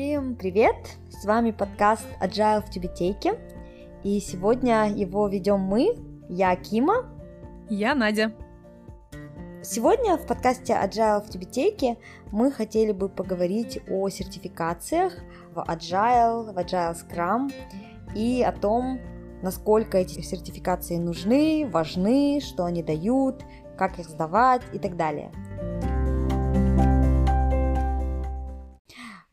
Всем 0.00 0.34
привет! 0.34 0.96
С 1.10 1.26
вами 1.26 1.50
подкаст 1.50 2.06
Agile 2.22 2.64
в 2.64 2.70
тюбетейке. 2.70 3.38
И 4.02 4.18
сегодня 4.18 4.88
его 4.88 5.28
ведем 5.28 5.60
мы, 5.60 5.94
я 6.30 6.56
Кима. 6.56 7.04
Я 7.68 7.94
Надя. 7.94 8.32
Сегодня 9.62 10.16
в 10.16 10.26
подкасте 10.26 10.72
Agile 10.72 11.20
в 11.22 11.28
тюбетейке 11.28 11.98
мы 12.32 12.50
хотели 12.50 12.92
бы 12.92 13.10
поговорить 13.10 13.78
о 13.90 14.08
сертификациях 14.08 15.12
в 15.54 15.58
Agile, 15.58 16.50
в 16.50 16.56
Agile 16.56 16.96
Scrum 16.96 17.52
и 18.14 18.42
о 18.42 18.52
том, 18.52 19.00
насколько 19.42 19.98
эти 19.98 20.22
сертификации 20.22 20.96
нужны, 20.96 21.68
важны, 21.70 22.40
что 22.40 22.64
они 22.64 22.82
дают, 22.82 23.44
как 23.76 23.98
их 23.98 24.08
сдавать 24.08 24.62
и 24.72 24.78
так 24.78 24.96
далее. 24.96 25.30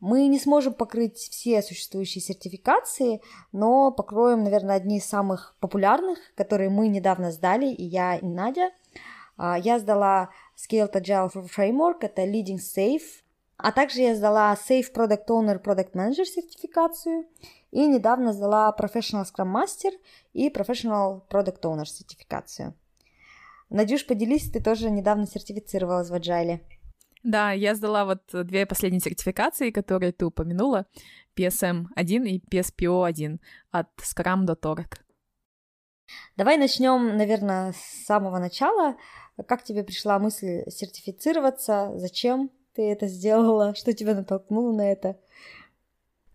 Мы 0.00 0.28
не 0.28 0.38
сможем 0.38 0.74
покрыть 0.74 1.16
все 1.16 1.60
существующие 1.60 2.22
сертификации, 2.22 3.20
но 3.50 3.90
покроем, 3.90 4.44
наверное, 4.44 4.76
одни 4.76 4.98
из 4.98 5.04
самых 5.04 5.56
популярных, 5.58 6.18
которые 6.36 6.70
мы 6.70 6.88
недавно 6.88 7.32
сдали, 7.32 7.66
и 7.66 7.84
я, 7.84 8.16
и 8.16 8.26
Надя. 8.26 8.70
А, 9.36 9.58
я 9.58 9.78
сдала 9.78 10.30
Scaled 10.56 10.92
Agile 10.92 11.30
Framework, 11.32 11.98
это 12.02 12.22
Leading 12.24 12.58
Safe, 12.58 13.22
а 13.56 13.72
также 13.72 14.02
я 14.02 14.14
сдала 14.14 14.54
Safe 14.54 14.86
Product 14.94 15.26
Owner 15.28 15.60
Product 15.60 15.92
Manager 15.92 16.24
сертификацию 16.24 17.26
и 17.72 17.84
недавно 17.86 18.32
сдала 18.32 18.74
Professional 18.78 19.24
Scrum 19.24 19.52
Master 19.52 19.90
и 20.32 20.48
Professional 20.48 21.22
Product 21.28 21.60
Owner 21.62 21.84
сертификацию. 21.84 22.74
Надюш, 23.68 24.06
поделись, 24.06 24.50
ты 24.50 24.62
тоже 24.62 24.90
недавно 24.90 25.26
сертифицировалась 25.26 26.08
в 26.08 26.14
Agile. 26.14 26.60
Да, 27.22 27.52
я 27.52 27.74
сдала 27.74 28.04
вот 28.04 28.22
две 28.32 28.66
последние 28.66 29.00
сертификации, 29.00 29.70
которые 29.70 30.12
ты 30.12 30.26
упомянула, 30.26 30.86
PSM-1 31.36 32.26
и 32.26 32.42
PSPO-1 32.50 33.38
от 33.70 33.88
Scrum.org. 33.98 34.98
Давай 36.36 36.56
начнем, 36.56 37.16
наверное, 37.16 37.72
с 37.72 38.06
самого 38.06 38.38
начала. 38.38 38.96
Как 39.46 39.62
тебе 39.62 39.84
пришла 39.84 40.18
мысль 40.18 40.62
сертифицироваться? 40.68 41.92
Зачем 41.96 42.50
ты 42.74 42.90
это 42.90 43.06
сделала? 43.06 43.74
Что 43.76 43.92
тебя 43.92 44.14
натолкнуло 44.14 44.72
на 44.72 44.90
это? 44.90 45.18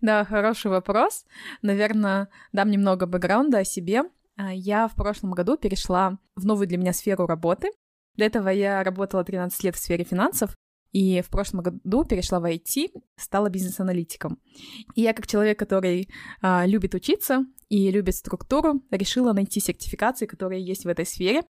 Да, 0.02 0.26
хороший 0.26 0.70
вопрос. 0.70 1.26
Наверное, 1.62 2.28
дам 2.52 2.70
немного 2.70 3.08
бэкграунда 3.08 3.60
о 3.60 3.64
себе. 3.64 4.04
А, 4.36 4.54
я 4.54 4.88
в 4.88 4.96
прошлом 4.96 5.32
году 5.32 5.58
перешла 5.58 6.18
в 6.36 6.46
новую 6.46 6.68
для 6.68 6.78
меня 6.78 6.94
сферу 6.94 7.26
работы. 7.26 7.72
До 8.18 8.26
этого 8.26 8.50
я 8.50 8.84
работала 8.84 9.24
13 9.24 9.64
лет 9.64 9.76
в 9.76 9.80
сфере 9.80 10.04
финансов, 10.04 10.56
и 10.94 11.22
в 11.22 11.30
прошлом 11.30 11.62
году 11.62 12.06
перешла 12.06 12.40
в 12.40 12.46
IT, 12.46 12.92
стала 13.18 13.50
бизнес-аналитиком. 13.50 14.40
И 14.96 15.02
я, 15.02 15.14
как 15.14 15.28
человек, 15.28 15.60
который 15.60 16.08
а, 16.42 16.66
любит 16.66 16.94
учиться 16.94 17.46
и 17.68 17.90
любит 17.92 18.16
структуру, 18.16 18.82
решила 18.92 19.34
найти 19.34 19.60
сертификации, 19.60 20.28
которые 20.28 20.64
есть 20.64 20.86
в 20.86 20.88
этой 20.88 21.06
сфере. 21.06 21.42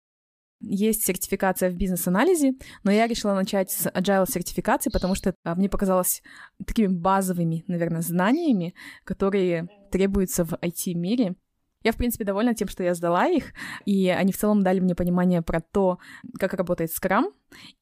Есть 0.61 1.05
сертификация 1.05 1.69
в 1.69 1.75
бизнес-анализе, 1.75 2.53
но 2.83 2.91
я 2.91 3.05
решила 3.05 3.33
начать 3.33 3.69
с 3.69 3.85
agile 3.87 4.29
сертификации, 4.31 4.89
потому 4.89 5.13
что 5.13 5.35
а, 5.43 5.55
мне 5.55 5.67
показалось 5.67 6.23
такими 6.65 6.87
базовыми, 6.87 7.65
наверное, 7.67 8.01
знаниями, 8.01 8.73
которые 9.03 9.67
требуются 9.91 10.45
в 10.45 10.53
IT-мире. 10.53 11.35
Я, 11.83 11.91
в 11.91 11.97
принципе, 11.97 12.23
довольна 12.23 12.53
тем, 12.55 12.67
что 12.67 12.83
я 12.83 12.95
сдала 12.95 13.27
их, 13.27 13.53
и 13.85 14.09
они 14.09 14.31
в 14.31 14.37
целом 14.37 14.63
дали 14.63 14.79
мне 14.79 14.95
понимание 14.95 15.41
про 15.41 15.61
то, 15.61 15.99
как 16.39 16.53
работает 16.53 16.91
Scrum 16.91 17.33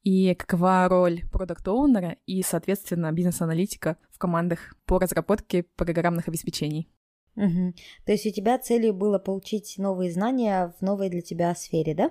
и 0.02 0.34
какова 0.34 0.88
роль 0.88 1.22
продукт 1.30 1.66
оунера 1.68 2.16
и, 2.26 2.42
соответственно, 2.42 3.12
бизнес-аналитика 3.12 3.96
в 4.10 4.18
командах 4.18 4.74
по 4.86 4.98
разработке 4.98 5.64
программных 5.76 6.28
обеспечений. 6.28 6.88
Угу. 7.36 7.74
То 8.04 8.12
есть 8.12 8.26
у 8.26 8.30
тебя 8.30 8.58
целью 8.58 8.92
было 8.92 9.18
получить 9.18 9.76
новые 9.78 10.12
знания 10.12 10.74
в 10.78 10.82
новой 10.82 11.08
для 11.08 11.22
тебя 11.22 11.54
сфере, 11.54 11.94
да? 11.94 12.10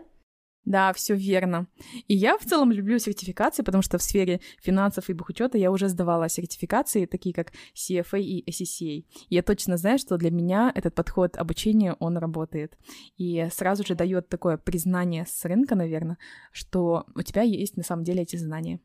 Да, 0.66 0.94
все 0.94 1.16
верно. 1.16 1.68
И 2.08 2.16
я 2.16 2.38
в 2.38 2.46
целом 2.46 2.72
люблю 2.72 3.00
сертификации, 3.00 3.64
потому 3.64 3.82
что 3.82 3.98
в 3.98 4.04
сфере 4.04 4.42
финансов 4.62 5.10
и 5.10 5.14
бухучета 5.14 5.58
я 5.58 5.72
уже 5.72 5.88
сдавала 5.90 6.30
сертификации, 6.30 7.08
такие 7.08 7.34
как 7.34 7.52
CFA 7.74 8.22
и 8.22 8.48
SCCA. 8.48 8.86
И 8.86 9.06
я 9.30 9.42
точно 9.42 9.78
знаю, 9.78 9.98
что 9.98 10.18
для 10.18 10.30
меня 10.30 10.72
этот 10.76 10.94
подход 10.94 11.36
обучения, 11.38 11.96
он 12.00 12.18
работает. 12.18 12.78
И 13.18 13.48
сразу 13.52 13.84
же 13.86 13.96
дает 13.96 14.30
такое 14.30 14.58
признание 14.58 15.26
с 15.28 15.44
рынка, 15.46 15.74
наверное, 15.76 16.20
что 16.52 17.06
у 17.16 17.24
тебя 17.24 17.42
есть 17.42 17.76
на 17.76 17.84
самом 17.84 18.04
деле 18.04 18.22
эти 18.22 18.36
знания. 18.36 18.80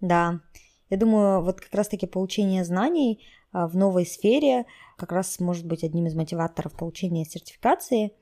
Да, 0.00 0.40
я 0.88 0.96
думаю, 0.96 1.44
вот 1.44 1.60
как 1.60 1.72
раз-таки 1.72 2.08
получение 2.08 2.64
знаний 2.64 3.24
а, 3.52 3.68
в 3.68 3.76
новой 3.76 4.04
сфере 4.04 4.66
как 4.96 5.12
раз 5.12 5.38
может 5.38 5.66
быть 5.66 5.84
одним 5.84 6.06
из 6.06 6.16
мотиваторов 6.16 6.76
получения 6.76 7.24
сертификации– 7.24 8.12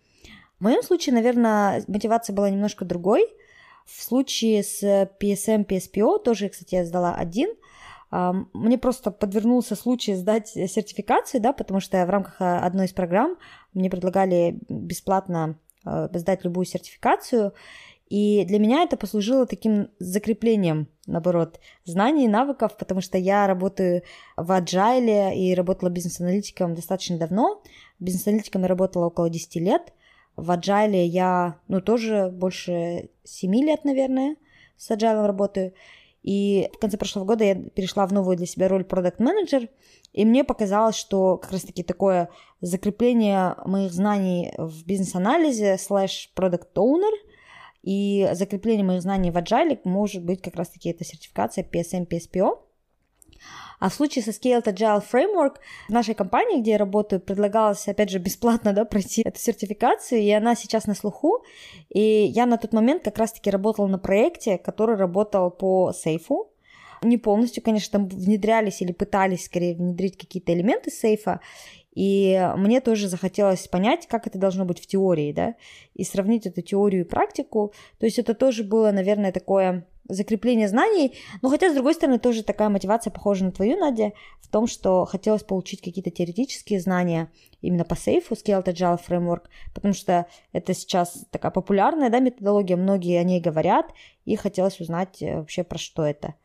в 0.58 0.64
моем 0.64 0.82
случае, 0.82 1.14
наверное, 1.14 1.84
мотивация 1.86 2.34
была 2.34 2.50
немножко 2.50 2.84
другой. 2.84 3.26
В 3.84 4.02
случае 4.02 4.62
с 4.62 4.82
PSM, 4.82 5.66
PSPO, 5.66 6.22
тоже, 6.22 6.48
кстати, 6.48 6.74
я 6.74 6.84
сдала 6.84 7.14
один, 7.14 7.48
мне 8.10 8.78
просто 8.78 9.10
подвернулся 9.10 9.76
случай 9.76 10.14
сдать 10.14 10.48
сертификацию, 10.48 11.42
да, 11.42 11.52
потому 11.52 11.80
что 11.80 12.04
в 12.06 12.10
рамках 12.10 12.36
а, 12.40 12.60
одной 12.60 12.86
из 12.86 12.92
программ 12.92 13.36
мне 13.74 13.90
предлагали 13.90 14.58
бесплатно 14.68 15.58
а, 15.84 16.08
сдать 16.14 16.42
любую 16.42 16.64
сертификацию, 16.64 17.52
и 18.08 18.46
для 18.46 18.58
меня 18.58 18.82
это 18.82 18.96
послужило 18.96 19.44
таким 19.44 19.90
закреплением, 19.98 20.88
наоборот, 21.06 21.60
знаний 21.84 22.24
и 22.24 22.28
навыков, 22.28 22.78
потому 22.78 23.02
что 23.02 23.18
я 23.18 23.46
работаю 23.46 24.02
в 24.38 24.50
Agile 24.50 25.34
и 25.34 25.54
работала 25.54 25.90
бизнес-аналитиком 25.90 26.74
достаточно 26.74 27.18
давно. 27.18 27.62
Бизнес-аналитиком 27.98 28.62
я 28.62 28.68
работала 28.68 29.06
около 29.06 29.28
10 29.28 29.56
лет. 29.56 29.92
В 30.38 30.50
Agile 30.50 31.04
я, 31.04 31.58
ну, 31.68 31.80
тоже 31.80 32.30
больше 32.32 33.10
7 33.24 33.54
лет, 33.54 33.84
наверное, 33.84 34.36
с 34.76 34.90
Agile 34.90 35.26
работаю. 35.26 35.74
И 36.22 36.70
в 36.74 36.78
конце 36.78 36.96
прошлого 36.96 37.24
года 37.24 37.44
я 37.44 37.54
перешла 37.54 38.06
в 38.06 38.12
новую 38.12 38.36
для 38.36 38.46
себя 38.46 38.68
роль 38.68 38.84
продукт 38.84 39.20
менеджер 39.20 39.68
и 40.12 40.24
мне 40.24 40.44
показалось, 40.44 40.96
что 40.96 41.36
как 41.36 41.52
раз-таки 41.52 41.82
такое 41.82 42.28
закрепление 42.60 43.54
моих 43.64 43.92
знаний 43.92 44.52
в 44.56 44.84
бизнес-анализе 44.84 45.78
слэш 45.78 46.32
продукт 46.34 46.76
оунер 46.76 47.12
и 47.82 48.28
закрепление 48.32 48.84
моих 48.84 49.02
знаний 49.02 49.30
в 49.30 49.36
Agile 49.36 49.78
может 49.84 50.24
быть 50.24 50.42
как 50.42 50.56
раз-таки 50.56 50.90
эта 50.90 51.04
сертификация 51.04 51.64
PSM, 51.64 52.08
PSPO. 52.08 52.58
А 53.80 53.88
в 53.88 53.94
случае 53.94 54.24
со 54.24 54.30
Scaled 54.30 54.64
Agile 54.64 55.02
Framework 55.10 55.56
в 55.88 55.92
нашей 55.92 56.14
компании, 56.14 56.60
где 56.60 56.72
я 56.72 56.78
работаю, 56.78 57.20
предлагалось, 57.20 57.86
опять 57.88 58.10
же, 58.10 58.18
бесплатно 58.18 58.72
да, 58.74 58.84
пройти 58.84 59.22
эту 59.24 59.38
сертификацию, 59.38 60.20
и 60.20 60.30
она 60.30 60.54
сейчас 60.54 60.86
на 60.86 60.94
слуху. 60.94 61.44
И 61.88 62.00
я 62.00 62.46
на 62.46 62.58
тот 62.58 62.72
момент 62.72 63.04
как 63.04 63.18
раз-таки 63.18 63.50
работала 63.50 63.86
на 63.86 63.98
проекте, 63.98 64.58
который 64.58 64.96
работал 64.96 65.50
по 65.50 65.92
сейфу. 65.92 66.50
Не 67.02 67.16
полностью, 67.16 67.62
конечно, 67.62 67.98
там 67.98 68.08
внедрялись 68.08 68.82
или 68.82 68.92
пытались 68.92 69.44
скорее 69.44 69.76
внедрить 69.76 70.18
какие-то 70.18 70.52
элементы 70.52 70.90
сейфа. 70.90 71.40
И 71.98 72.52
мне 72.54 72.80
тоже 72.80 73.08
захотелось 73.08 73.66
понять, 73.66 74.06
как 74.06 74.28
это 74.28 74.38
должно 74.38 74.64
быть 74.64 74.78
в 74.78 74.86
теории, 74.86 75.32
да, 75.32 75.56
и 75.94 76.04
сравнить 76.04 76.46
эту 76.46 76.62
теорию 76.62 77.04
и 77.04 77.08
практику. 77.08 77.72
То 77.98 78.06
есть 78.06 78.20
это 78.20 78.34
тоже 78.34 78.62
было, 78.62 78.92
наверное, 78.92 79.32
такое 79.32 79.84
закрепление 80.08 80.68
знаний. 80.68 81.14
Но 81.42 81.48
хотя, 81.48 81.72
с 81.72 81.74
другой 81.74 81.94
стороны, 81.94 82.20
тоже 82.20 82.44
такая 82.44 82.68
мотивация 82.68 83.10
похожа 83.10 83.44
на 83.44 83.50
твою, 83.50 83.80
Надя, 83.80 84.12
в 84.40 84.46
том, 84.46 84.68
что 84.68 85.06
хотелось 85.06 85.42
получить 85.42 85.80
какие-то 85.80 86.12
теоретические 86.12 86.78
знания 86.78 87.32
именно 87.62 87.84
по 87.84 87.96
сейфу, 87.96 88.34
Scaled 88.34 88.66
Agile 88.66 89.00
Framework, 89.04 89.46
потому 89.74 89.92
что 89.92 90.26
это 90.52 90.74
сейчас 90.74 91.26
такая 91.32 91.50
популярная 91.50 92.10
да, 92.10 92.20
методология, 92.20 92.76
многие 92.76 93.18
о 93.18 93.24
ней 93.24 93.40
говорят, 93.40 93.86
и 94.24 94.36
хотелось 94.36 94.78
узнать 94.78 95.20
э, 95.20 95.34
вообще 95.34 95.64
про 95.64 95.78
что 95.78 96.04
это. 96.04 96.36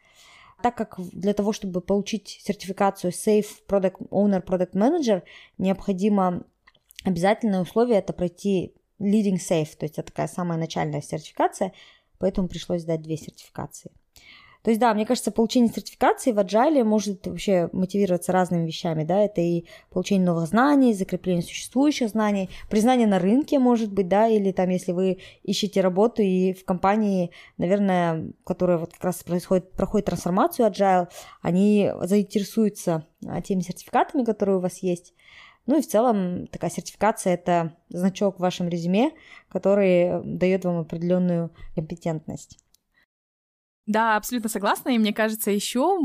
Так 0.63 0.77
как 0.77 0.97
для 1.11 1.33
того, 1.33 1.51
чтобы 1.51 1.81
получить 1.81 2.39
сертификацию 2.41 3.11
Safe 3.11 3.45
Product 3.67 3.97
Owner 4.11 4.41
Product 4.41 4.71
Manager, 4.71 5.23
необходимо 5.57 6.45
обязательное 7.03 7.59
условие 7.59 7.99
это 7.99 8.13
пройти 8.13 8.73
Leading 8.97 9.39
Safe, 9.39 9.75
то 9.77 9.83
есть 9.83 9.99
это 9.99 10.03
такая 10.03 10.29
самая 10.29 10.57
начальная 10.57 11.01
сертификация, 11.01 11.73
поэтому 12.17 12.47
пришлось 12.47 12.83
сдать 12.83 13.01
две 13.01 13.17
сертификации. 13.17 13.91
То 14.63 14.71
есть, 14.71 14.79
да, 14.79 14.93
мне 14.93 15.05
кажется, 15.05 15.31
получение 15.31 15.71
сертификации 15.71 16.31
в 16.31 16.39
Agile 16.39 16.85
может 16.85 17.27
вообще 17.27 17.69
мотивироваться 17.73 18.31
разными 18.31 18.65
вещами, 18.65 19.03
да, 19.03 19.19
это 19.19 19.41
и 19.41 19.65
получение 19.89 20.25
новых 20.25 20.47
знаний, 20.47 20.93
закрепление 20.93 21.43
существующих 21.43 22.09
знаний, 22.09 22.49
признание 22.69 23.05
на 23.05 23.19
рынке, 23.19 23.59
может 23.59 23.91
быть, 23.91 24.07
да, 24.07 24.27
или 24.27 24.53
там, 24.53 24.69
если 24.69 24.93
вы 24.93 25.19
ищете 25.43 25.81
работу 25.81 26.21
и 26.21 26.53
в 26.53 26.63
компании, 26.63 27.31
наверное, 27.57 28.31
которая 28.45 28.77
вот 28.77 28.93
как 28.93 29.03
раз 29.03 29.21
происходит, 29.23 29.73
проходит 29.73 30.05
трансформацию 30.05 30.69
Agile, 30.69 31.09
они 31.41 31.91
заинтересуются 32.03 33.05
а, 33.27 33.41
теми 33.41 33.59
сертификатами, 33.59 34.23
которые 34.23 34.57
у 34.57 34.61
вас 34.61 34.77
есть, 34.77 35.13
ну 35.65 35.77
и 35.77 35.81
в 35.81 35.87
целом 35.87 36.47
такая 36.47 36.71
сертификация– 36.71 37.33
это 37.35 37.75
значок 37.89 38.37
в 38.37 38.41
вашем 38.41 38.69
резюме, 38.69 39.11
который 39.49 40.21
дает 40.23 40.63
вам 40.63 40.79
определенную 40.79 41.51
компетентность. 41.75 42.62
Да, 43.85 44.15
абсолютно 44.15 44.49
согласна. 44.49 44.89
И 44.89 44.97
мне 44.97 45.13
кажется, 45.13 45.51
еще 45.51 45.99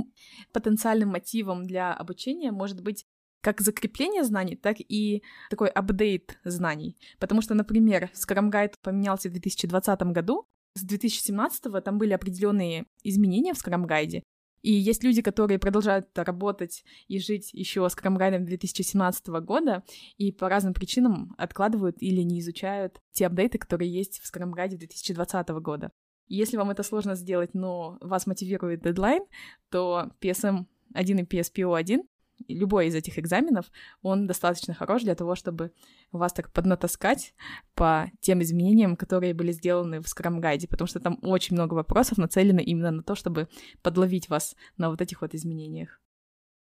потенциальным 0.53 1.11
мотивом 1.11 1.65
для 1.67 1.95
обучения 1.95 2.51
может 2.51 2.83
быть 2.83 3.07
как 3.41 3.61
закрепление 3.61 4.25
знаний, 4.25 4.57
так 4.57 4.77
и 4.81 5.23
такой 5.49 5.69
апдейт 5.69 6.39
знаний. 6.45 6.99
Потому 7.21 7.41
что, 7.41 7.55
например, 7.55 8.11
Scrum 8.15 8.51
Guide 8.51 8.75
поменялся 8.83 9.29
в 9.29 9.33
2020 9.33 10.01
году, 10.13 10.45
с 10.75 10.83
2017 10.83 11.83
там 11.85 11.99
были 11.99 12.13
определенные 12.13 12.87
изменения 13.05 13.55
в 13.55 13.59
Scrum 13.59 13.87
Guide, 13.87 14.23
и 14.63 14.73
есть 14.73 15.05
люди, 15.05 15.23
которые 15.23 15.59
продолжают 15.59 16.07
работать 16.19 16.85
и 17.07 17.19
жить 17.21 17.51
еще 17.53 17.89
с 17.89 17.97
Scrum 17.97 18.39
2017 18.45 19.27
года, 19.29 19.85
и 20.17 20.33
по 20.33 20.49
разным 20.49 20.75
причинам 20.75 21.35
откладывают 21.39 21.97
или 22.01 22.23
не 22.23 22.41
изучают 22.41 23.01
те 23.13 23.27
апдейты, 23.27 23.59
которые 23.59 23.93
есть 23.93 24.19
в 24.19 24.35
Scrum 24.35 24.53
2020 24.53 25.49
года. 25.61 25.93
Если 26.29 26.57
вам 26.57 26.71
это 26.71 26.83
сложно 26.83 27.15
сделать, 27.15 27.55
но 27.55 27.99
вас 28.01 28.27
мотивирует 28.27 28.83
дедлайн, 28.83 29.25
то 29.71 30.11
PSM 30.21 30.67
1 30.95 31.19
и 31.19 31.23
PSPO 31.23 31.77
1 31.77 32.03
любой 32.47 32.87
из 32.87 32.95
этих 32.95 33.19
экзаменов, 33.19 33.67
он 34.03 34.27
достаточно 34.27 34.75
хорош 34.75 35.03
для 35.03 35.15
того, 35.15 35.35
чтобы 35.35 35.73
вас 36.13 36.33
так 36.33 36.53
поднатаскать 36.53 37.35
по 37.75 38.11
тем 38.21 38.43
изменениям, 38.43 38.97
которые 38.97 39.35
были 39.35 39.53
сделаны 39.53 40.01
в 40.01 40.05
Scrum 40.05 40.41
Guide, 40.41 40.69
потому 40.69 40.87
что 40.87 41.01
там 41.01 41.19
очень 41.23 41.57
много 41.57 41.75
вопросов 41.75 42.19
нацелены 42.19 42.61
именно 42.61 42.91
на 42.91 43.03
то, 43.03 43.15
чтобы 43.15 43.49
подловить 43.83 44.29
вас 44.29 44.55
на 44.77 44.91
вот 44.91 45.01
этих 45.01 45.21
вот 45.21 45.35
изменениях. 45.35 46.01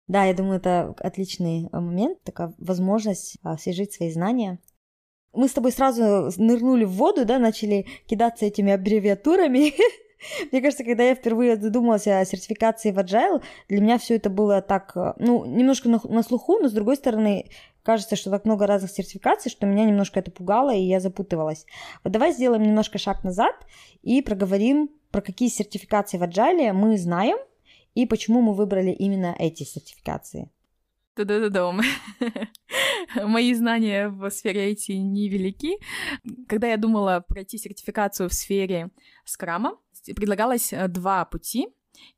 Да, 0.07 0.25
я 0.25 0.33
думаю, 0.33 0.57
это 0.57 0.93
отличный 0.99 1.69
э, 1.71 1.79
момент, 1.79 2.21
такая 2.23 2.53
возможность 2.57 3.37
а, 3.43 3.53
освежить 3.53 3.93
свои 3.93 4.11
знания. 4.11 4.59
Мы 5.33 5.47
с 5.47 5.53
тобой 5.53 5.71
сразу 5.71 6.29
нырнули 6.37 6.83
в 6.83 6.91
воду, 6.91 7.25
да, 7.25 7.39
начали 7.39 7.85
кидаться 8.05 8.45
этими 8.45 8.73
аббревиатурами. 8.73 9.73
Мне 10.51 10.61
кажется, 10.61 10.83
когда 10.83 11.03
я 11.03 11.15
впервые 11.15 11.55
задумалась 11.55 12.07
о 12.07 12.23
сертификации 12.25 12.91
в 12.91 12.99
Agile, 12.99 13.41
для 13.69 13.81
меня 13.81 13.97
все 13.97 14.17
это 14.17 14.29
было 14.29 14.61
так, 14.61 14.91
э, 14.95 15.13
ну, 15.17 15.45
немножко 15.45 15.89
на 15.89 16.23
слуху, 16.23 16.59
но 16.59 16.69
с 16.69 16.73
другой 16.73 16.95
стороны, 16.95 17.49
кажется, 17.83 18.15
что 18.15 18.29
так 18.29 18.45
много 18.45 18.67
разных 18.67 18.91
сертификаций, 18.91 19.49
что 19.49 19.65
меня 19.65 19.85
немножко 19.85 20.19
это 20.19 20.29
пугало, 20.29 20.73
и 20.73 20.81
я 20.81 20.99
запутывалась. 20.99 21.65
Вот 22.03 22.13
давай 22.13 22.33
сделаем 22.33 22.63
немножко 22.63 22.97
шаг 22.97 23.23
назад 23.23 23.55
и 24.03 24.21
проговорим, 24.21 24.89
про 25.11 25.21
какие 25.21 25.49
сертификации 25.49 26.17
в 26.17 26.23
Agile 26.23 26.71
мы 26.73 26.97
знаем, 26.97 27.37
и 27.95 28.05
почему 28.05 28.41
мы 28.41 28.53
выбрали 28.53 28.91
именно 28.91 29.35
эти 29.37 29.63
сертификации. 29.63 30.49
Да-да-да. 31.15 31.73
Мои 33.27 33.53
знания 33.53 34.09
в 34.09 34.29
сфере 34.29 34.71
IT 34.71 34.93
невелики. 34.93 35.77
Когда 36.47 36.67
я 36.67 36.77
думала 36.77 37.23
пройти 37.27 37.57
сертификацию 37.57 38.29
в 38.29 38.33
сфере 38.33 38.91
скрама, 39.25 39.77
предлагалось 40.15 40.71
э, 40.73 40.87
два 40.87 41.25
пути, 41.25 41.67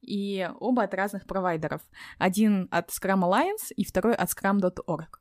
и 0.01 0.49
оба 0.59 0.83
от 0.83 0.93
разных 0.93 1.25
провайдеров. 1.25 1.81
Один 2.17 2.67
от 2.71 2.89
Scrum 2.89 3.21
Alliance 3.21 3.73
и 3.75 3.83
второй 3.83 4.15
от 4.15 4.29
Scrum.org. 4.29 5.19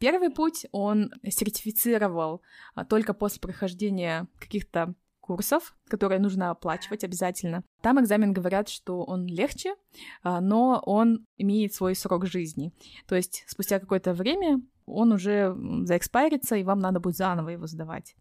Первый 0.00 0.30
путь 0.30 0.66
он 0.72 1.10
сертифицировал 1.24 2.42
а, 2.74 2.84
только 2.84 3.14
после 3.14 3.40
прохождения 3.40 4.26
каких-то 4.38 4.94
курсов, 5.36 5.74
которые 5.88 6.20
нужно 6.20 6.50
оплачивать 6.50 7.04
обязательно. 7.04 7.64
Там 7.80 7.98
экзамен 8.00 8.34
говорят, 8.34 8.68
что 8.68 9.02
он 9.02 9.26
легче, 9.26 9.74
а, 10.22 10.40
но 10.40 10.82
он 10.84 11.24
имеет 11.38 11.72
свой 11.74 11.94
срок 11.94 12.26
жизни. 12.26 12.72
То 13.06 13.16
есть 13.16 13.44
спустя 13.46 13.80
какое-то 13.80 14.12
время 14.12 14.60
он 14.84 15.12
уже 15.12 15.56
заэкспайрится, 15.84 16.56
и 16.56 16.64
вам 16.64 16.80
надо 16.80 17.00
будет 17.00 17.16
заново 17.16 17.50
его 17.50 17.66
сдавать. 17.66 18.14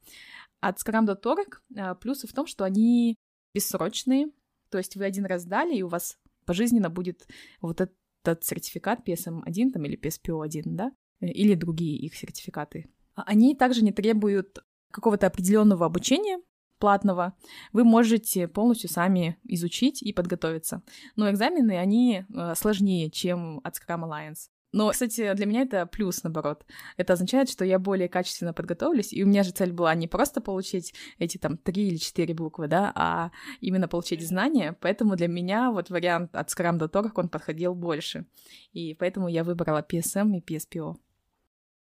От 0.61 0.77
Scrum.org 0.77 1.61
а, 1.75 1.95
плюсы 1.95 2.27
в 2.27 2.33
том, 2.33 2.47
что 2.47 2.63
они 2.63 3.17
бессрочные, 3.53 4.27
то 4.69 4.77
есть 4.77 4.95
вы 4.95 5.03
один 5.03 5.25
раз 5.25 5.43
дали, 5.43 5.75
и 5.75 5.83
у 5.83 5.89
вас 5.89 6.17
пожизненно 6.45 6.89
будет 6.89 7.27
вот 7.59 7.81
этот 7.81 8.43
сертификат 8.43 9.05
PSM1 9.05 9.71
там, 9.71 9.83
или 9.83 9.99
PSPO1, 9.99 10.61
да, 10.65 10.91
или 11.19 11.55
другие 11.55 11.97
их 11.97 12.15
сертификаты. 12.15 12.89
Они 13.15 13.53
также 13.55 13.83
не 13.83 13.91
требуют 13.91 14.63
какого-то 14.91 15.27
определенного 15.27 15.85
обучения 15.85 16.39
платного, 16.81 17.33
вы 17.71 17.85
можете 17.85 18.49
полностью 18.49 18.89
сами 18.89 19.37
изучить 19.43 20.01
и 20.01 20.11
подготовиться. 20.11 20.81
Но 21.15 21.29
экзамены, 21.29 21.77
они 21.77 22.25
э, 22.27 22.55
сложнее, 22.55 23.09
чем 23.09 23.61
от 23.63 23.75
Scrum 23.75 24.03
Alliance. 24.03 24.49
Но, 24.73 24.89
кстати, 24.89 25.33
для 25.33 25.45
меня 25.45 25.61
это 25.63 25.85
плюс, 25.85 26.23
наоборот. 26.23 26.65
Это 26.95 27.13
означает, 27.13 27.49
что 27.49 27.65
я 27.65 27.77
более 27.77 28.07
качественно 28.07 28.53
подготовлюсь, 28.53 29.11
и 29.11 29.23
у 29.23 29.27
меня 29.27 29.43
же 29.43 29.51
цель 29.51 29.73
была 29.73 29.93
не 29.95 30.07
просто 30.07 30.39
получить 30.39 30.93
эти 31.19 31.37
там 31.37 31.57
три 31.57 31.89
или 31.89 31.97
четыре 31.97 32.33
буквы, 32.33 32.67
да, 32.67 32.91
а 32.95 33.31
именно 33.59 33.87
получить 33.87 34.25
знания, 34.25 34.77
поэтому 34.79 35.15
для 35.15 35.27
меня 35.27 35.71
вот 35.71 35.89
вариант 35.89 36.35
от 36.35 36.49
Scrum.org, 36.49 37.11
он 37.15 37.27
подходил 37.27 37.75
больше, 37.75 38.25
и 38.71 38.93
поэтому 38.93 39.27
я 39.27 39.43
выбрала 39.43 39.85
PSM 39.87 40.37
и 40.37 40.41
PSPO. 40.41 40.95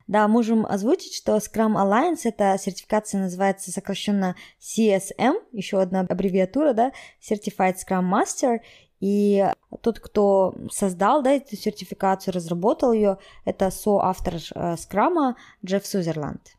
Да, 0.09 0.27
можем 0.27 0.65
озвучить, 0.65 1.15
что 1.15 1.37
Scrum 1.37 1.77
Alliance, 1.77 2.23
эта 2.25 2.57
сертификация 2.59 3.21
называется 3.21 3.71
сокращенно 3.71 4.37
CSM, 4.59 5.35
еще 5.53 5.83
одна 5.83 6.01
аббревиатура, 6.01 6.73
да, 6.73 6.93
Certified 7.21 7.77
Scrum 7.77 8.11
Master, 8.11 8.61
и 9.01 9.47
тот, 9.83 10.01
кто 10.01 10.55
создал 10.71 11.23
да, 11.23 11.33
эту 11.33 11.57
сертификацию, 11.57 12.33
разработал 12.33 12.93
ее, 12.93 13.19
это 13.45 13.71
соавтор 13.71 14.37
э, 14.55 14.77
скрама 14.79 15.37
Джефф 15.65 15.87
Сузерланд. 15.87 16.58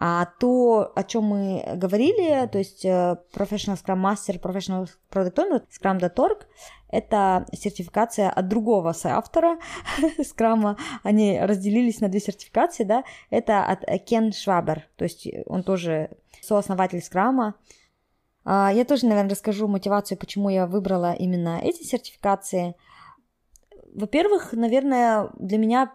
А 0.00 0.26
то, 0.38 0.92
о 0.94 1.02
чем 1.02 1.24
мы 1.24 1.64
говорили, 1.74 2.46
то 2.46 2.58
есть 2.58 2.84
э, 2.84 3.16
Professional 3.34 3.76
Scrum 3.76 4.00
Master, 4.00 4.40
Professional 4.40 4.88
Product 5.10 5.34
Owner, 5.34 5.62
Scrum.org, 5.68 6.46
это 6.88 7.44
сертификация 7.52 8.30
от 8.30 8.46
другого 8.46 8.92
соавтора 8.92 9.58
скрама. 10.24 10.78
Они 11.02 11.38
разделились 11.40 12.00
на 12.00 12.08
две 12.08 12.20
сертификации, 12.20 12.84
да. 12.84 13.02
Это 13.30 13.64
от 13.64 13.84
Кен 14.04 14.32
Швабер, 14.32 14.86
то 14.96 15.02
есть 15.02 15.28
он 15.46 15.64
тоже 15.64 16.10
сооснователь 16.40 17.02
скрама, 17.02 17.56
а, 18.50 18.72
я 18.72 18.86
тоже, 18.86 19.04
наверное, 19.06 19.32
расскажу 19.32 19.68
мотивацию, 19.68 20.16
почему 20.16 20.48
я 20.48 20.66
выбрала 20.66 21.12
именно 21.12 21.60
эти 21.62 21.82
сертификации. 21.82 22.74
Во-первых, 23.94 24.54
наверное, 24.54 25.30
для 25.38 25.58
меня 25.58 25.92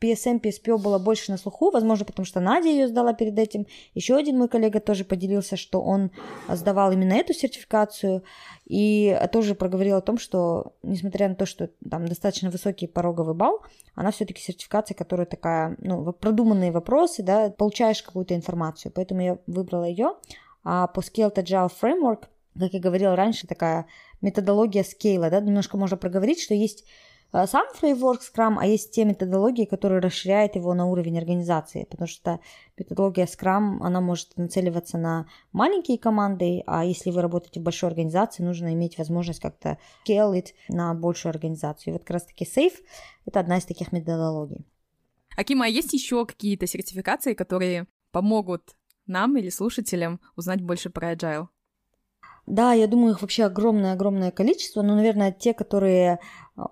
PSM, 0.00 0.40
PSPO 0.40 0.78
было 0.78 0.98
больше 0.98 1.30
на 1.30 1.38
слуху, 1.38 1.70
возможно, 1.70 2.04
потому 2.04 2.24
что 2.24 2.40
Надя 2.40 2.68
ее 2.68 2.88
сдала 2.88 3.12
перед 3.12 3.38
этим. 3.38 3.66
Еще 3.94 4.16
один 4.16 4.38
мой 4.38 4.48
коллега 4.48 4.80
тоже 4.80 5.04
поделился, 5.04 5.56
что 5.56 5.82
он 5.82 6.10
сдавал 6.48 6.92
именно 6.92 7.12
эту 7.12 7.34
сертификацию 7.34 8.22
и 8.64 9.18
тоже 9.32 9.54
проговорил 9.54 9.96
о 9.96 10.00
том, 10.00 10.18
что, 10.18 10.74
несмотря 10.82 11.28
на 11.28 11.34
то, 11.34 11.46
что 11.46 11.70
там 11.88 12.06
достаточно 12.06 12.50
высокий 12.50 12.86
пороговый 12.86 13.34
балл, 13.34 13.60
она 13.94 14.10
все-таки 14.10 14.40
сертификация, 14.40 14.94
которая 14.94 15.26
такая, 15.26 15.76
ну, 15.78 16.12
продуманные 16.12 16.72
вопросы, 16.72 17.22
да, 17.22 17.50
получаешь 17.50 18.02
какую-то 18.02 18.34
информацию, 18.34 18.92
поэтому 18.94 19.20
я 19.20 19.38
выбрала 19.46 19.84
ее. 19.84 20.14
А 20.64 20.86
по 20.86 21.00
Scaled 21.00 21.34
Agile 21.34 21.70
Framework, 21.80 22.24
как 22.58 22.72
я 22.72 22.80
говорила 22.80 23.16
раньше, 23.16 23.46
такая 23.46 23.86
методология 24.20 24.82
скейла, 24.82 25.30
да, 25.30 25.40
немножко 25.40 25.76
можно 25.76 25.96
проговорить, 25.96 26.40
что 26.40 26.54
есть 26.54 26.84
сам 27.32 27.66
фреймворк 27.74 28.20
Scrum, 28.22 28.56
а 28.58 28.66
есть 28.66 28.92
те 28.92 29.04
методологии, 29.04 29.64
которые 29.64 30.00
расширяют 30.00 30.56
его 30.56 30.74
на 30.74 30.86
уровень 30.86 31.18
организации, 31.18 31.84
потому 31.84 32.08
что 32.08 32.40
методология 32.76 33.26
Scrum, 33.26 33.78
она 33.80 34.00
может 34.00 34.36
нацеливаться 34.36 34.98
на 34.98 35.26
маленькие 35.52 35.98
команды, 35.98 36.62
а 36.66 36.84
если 36.84 37.10
вы 37.10 37.22
работаете 37.22 37.60
в 37.60 37.62
большой 37.62 37.88
организации, 37.88 38.42
нужно 38.42 38.72
иметь 38.74 38.98
возможность 38.98 39.40
как-то 39.40 39.78
scale 40.06 40.34
it 40.34 40.48
на 40.68 40.94
большую 40.94 41.30
организацию. 41.30 41.92
И 41.92 41.94
вот 41.94 42.02
как 42.02 42.14
раз-таки 42.14 42.44
SAFE— 42.44 42.78
это 43.26 43.40
одна 43.40 43.58
из 43.58 43.64
таких 43.64 43.92
методологий. 43.92 44.66
Акима, 45.36 45.66
а 45.66 45.68
есть 45.68 45.92
еще 45.92 46.26
какие-то 46.26 46.66
сертификации, 46.66 47.34
которые 47.34 47.86
помогут 48.10 48.74
нам 49.06 49.36
или 49.36 49.50
слушателям 49.50 50.20
узнать 50.36 50.60
больше 50.60 50.90
про 50.90 51.12
Agile? 51.12 51.46
Да, 52.46 52.72
я 52.72 52.88
думаю, 52.88 53.12
их 53.12 53.22
вообще 53.22 53.44
огромное-огромное 53.44 54.32
количество, 54.32 54.82
но, 54.82 54.96
наверное, 54.96 55.30
те, 55.30 55.54
которые 55.54 56.18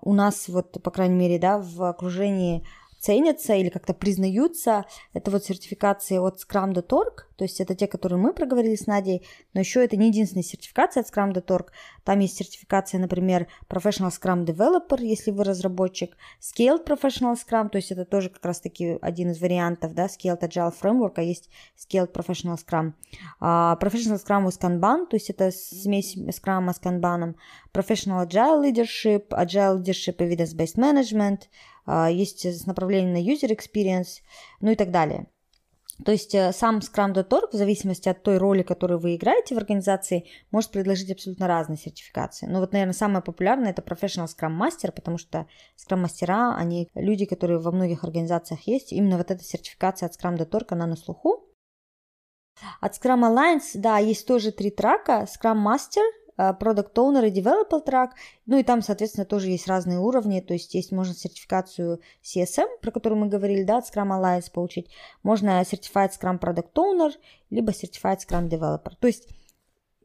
у 0.01 0.13
нас, 0.13 0.47
вот, 0.47 0.81
по 0.83 0.91
крайней 0.91 1.15
мере, 1.15 1.39
да, 1.39 1.57
в 1.57 1.83
окружении 1.83 2.65
ценятся 2.99 3.55
или 3.55 3.69
как-то 3.69 3.93
признаются. 3.93 4.85
Это 5.13 5.31
вот 5.31 5.45
сертификации 5.45 6.17
от 6.17 6.39
Scrum.org, 6.39 7.27
то 7.37 7.43
есть 7.43 7.61
это 7.61 7.73
те, 7.73 7.87
которые 7.87 8.19
мы 8.19 8.33
проговорили 8.33 8.75
с 8.75 8.85
Надей, 8.85 9.25
но 9.53 9.61
еще 9.61 9.83
это 9.83 9.95
не 9.95 10.07
единственная 10.07 10.43
сертификация 10.43 11.01
от 11.01 11.09
Scrum.org. 11.09 11.71
Там 12.03 12.19
есть 12.19 12.37
сертификация, 12.37 12.99
например, 12.99 13.47
Professional 13.69 14.11
Scrum 14.11 14.45
Developer, 14.45 15.01
если 15.01 15.31
вы 15.31 15.45
разработчик, 15.45 16.17
Scaled 16.41 16.85
Professional 16.85 17.35
Scrum, 17.35 17.69
то 17.69 17.77
есть 17.77 17.91
это 17.91 18.05
тоже 18.05 18.29
как 18.29 18.43
раз-таки 18.45 18.97
один 19.01 19.31
из 19.31 19.39
вариантов, 19.39 19.93
да, 19.93 20.07
Scaled 20.07 20.41
Agile 20.41 20.73
Framework, 20.79 21.13
а 21.15 21.21
есть 21.21 21.49
Scaled 21.77 22.11
Professional 22.11 22.57
Scrum. 22.57 22.93
Uh, 23.41 23.79
Professional 23.79 24.21
Scrum 24.21 24.45
with 24.45 24.59
Kanban, 24.59 25.07
то 25.07 25.15
есть 25.15 25.29
это 25.29 25.51
смесь 25.51 26.17
Scrum 26.17 26.71
с 26.73 26.81
Kanban, 26.81 27.35
Professional 27.73 28.27
Agile 28.27 28.61
Leadership, 28.61 29.29
Agile 29.29 29.81
Leadership 29.81 30.17
Evidence-Based 30.17 30.75
Management, 30.75 31.43
а, 31.78 31.78
есть 32.11 32.67
направление 32.67 33.13
на 33.13 33.25
user 33.25 33.55
experience, 33.55 34.21
ну 34.61 34.71
и 34.71 34.75
так 34.75 34.91
далее. 34.91 35.27
То 36.05 36.13
есть 36.13 36.33
э, 36.33 36.53
сам 36.53 36.79
Scrum.org, 36.79 37.51
в 37.51 37.55
зависимости 37.55 38.07
от 38.07 38.23
той 38.23 38.37
роли, 38.37 38.63
которую 38.63 38.99
вы 38.99 39.15
играете 39.15 39.55
в 39.55 39.57
организации, 39.57 40.25
может 40.49 40.71
предложить 40.71 41.11
абсолютно 41.11 41.47
разные 41.47 41.77
сертификации. 41.77 42.45
Но 42.45 42.59
вот, 42.59 42.71
наверное, 42.71 42.93
самое 42.93 43.21
популярное 43.21 43.71
это 43.71 43.81
Professional 43.81 44.27
Scrum 44.27 44.57
Master, 44.57 44.93
потому 44.93 45.17
что 45.17 45.47
Scrum 45.77 45.97
мастера, 45.97 46.55
они 46.55 46.89
люди, 46.95 47.25
которые 47.25 47.59
во 47.59 47.71
многих 47.71 48.03
организациях 48.05 48.61
есть. 48.61 48.93
Именно 48.93 49.17
вот 49.17 49.29
эта 49.29 49.43
сертификация 49.43 50.07
от 50.07 50.15
Scrum.org, 50.15 50.67
она 50.69 50.87
на 50.87 50.95
слуху. 50.95 51.45
От 52.79 52.95
Scrum 52.97 53.21
Alliance, 53.29 53.71
да, 53.75 53.97
есть 53.97 54.25
тоже 54.25 54.51
три 54.51 54.71
трака. 54.71 55.27
Scrum 55.27 55.65
Master, 55.65 56.03
Product 56.39 56.93
Owner 56.93 57.27
и 57.27 57.31
Developer 57.31 57.85
Track. 57.85 58.11
Ну 58.45 58.57
и 58.57 58.63
там, 58.63 58.81
соответственно, 58.81 59.25
тоже 59.25 59.49
есть 59.49 59.67
разные 59.67 59.99
уровни. 59.99 60.39
То 60.39 60.53
есть 60.53 60.73
есть 60.73 60.91
можно 60.91 61.13
сертификацию 61.13 61.99
CSM, 62.23 62.67
про 62.81 62.91
которую 62.91 63.19
мы 63.19 63.27
говорили, 63.27 63.63
да, 63.63 63.79
от 63.79 63.85
Scrum 63.85 64.09
Alliance 64.09 64.51
получить. 64.51 64.89
Можно 65.23 65.61
Certified 65.61 66.11
Scrum 66.11 66.39
Product 66.39 66.73
Owner, 66.75 67.11
либо 67.49 67.71
Certified 67.71 68.19
Scrum 68.19 68.47
Developer. 68.49 68.93
То 68.99 69.07
есть, 69.07 69.27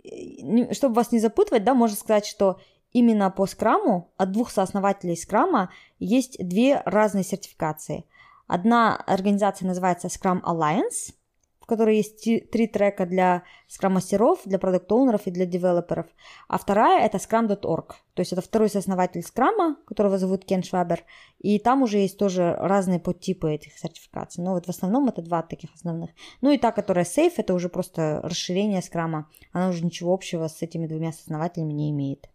э, 0.03 0.73
чтобы 0.75 0.95
вас 0.95 1.13
не 1.13 1.21
запутывать, 1.21 1.65
да, 1.65 1.75
можно 1.75 1.97
сказать, 1.97 2.27
что 2.27 2.59
именно 2.93 3.31
по 3.31 3.47
скраму 3.47 4.13
от 4.17 4.33
двух 4.33 4.51
сооснователей 4.51 5.17
скрама 5.17 5.71
есть 5.99 6.37
две 6.39 6.83
разные 6.85 7.25
сертификации. 7.25 8.07
Одна 8.47 8.97
организация 8.97 9.67
называется 9.67 10.09
Scrum 10.09 10.43
Alliance– 10.43 11.15
в 11.65 11.67
которой 11.67 11.97
есть 11.97 12.23
три 12.51 12.67
трека 12.67 13.07
для 13.07 13.43
скрам-мастеров, 13.69 14.41
для 14.45 14.59
продукт-оунеров 14.59 15.23
и 15.25 15.31
для 15.31 15.47
девелоперов. 15.47 16.07
А 16.47 16.59
вторая— 16.59 17.07
это 17.07 17.17
scrum.org. 17.17 17.95
То 18.13 18.21
есть 18.21 18.35
это 18.35 18.43
второй 18.43 18.69
сооснователь 18.69 19.23
скрама, 19.23 19.79
которого 19.87 20.19
зовут 20.19 20.45
Кен 20.45 20.63
Швабер. 20.63 21.05
И 21.39 21.59
там 21.59 21.83
уже 21.83 21.99
есть 21.99 22.19
тоже 22.19 22.55
разные 22.61 23.01
подтипы 23.01 23.51
этих 23.51 23.79
сертификаций. 23.79 24.45
Но 24.45 24.53
вот 24.53 24.67
в 24.67 24.69
основном 24.69 25.09
это 25.09 25.23
два 25.23 25.41
таких 25.41 25.73
основных. 25.75 26.11
Ну 26.43 26.51
и 26.51 26.59
та, 26.59 26.71
которая 26.71 27.07
Safe, 27.07 27.33
это 27.39 27.55
уже 27.55 27.71
просто 27.71 28.21
расширение 28.23 28.83
скрама. 28.83 29.31
Она 29.53 29.71
уже 29.71 29.83
ничего 29.83 30.13
общего 30.13 30.49
с 30.49 30.61
этими 30.61 30.87
двумя 30.87 31.13
сооснователями 31.13 31.73
не 31.73 31.91
имеет. 31.93 32.29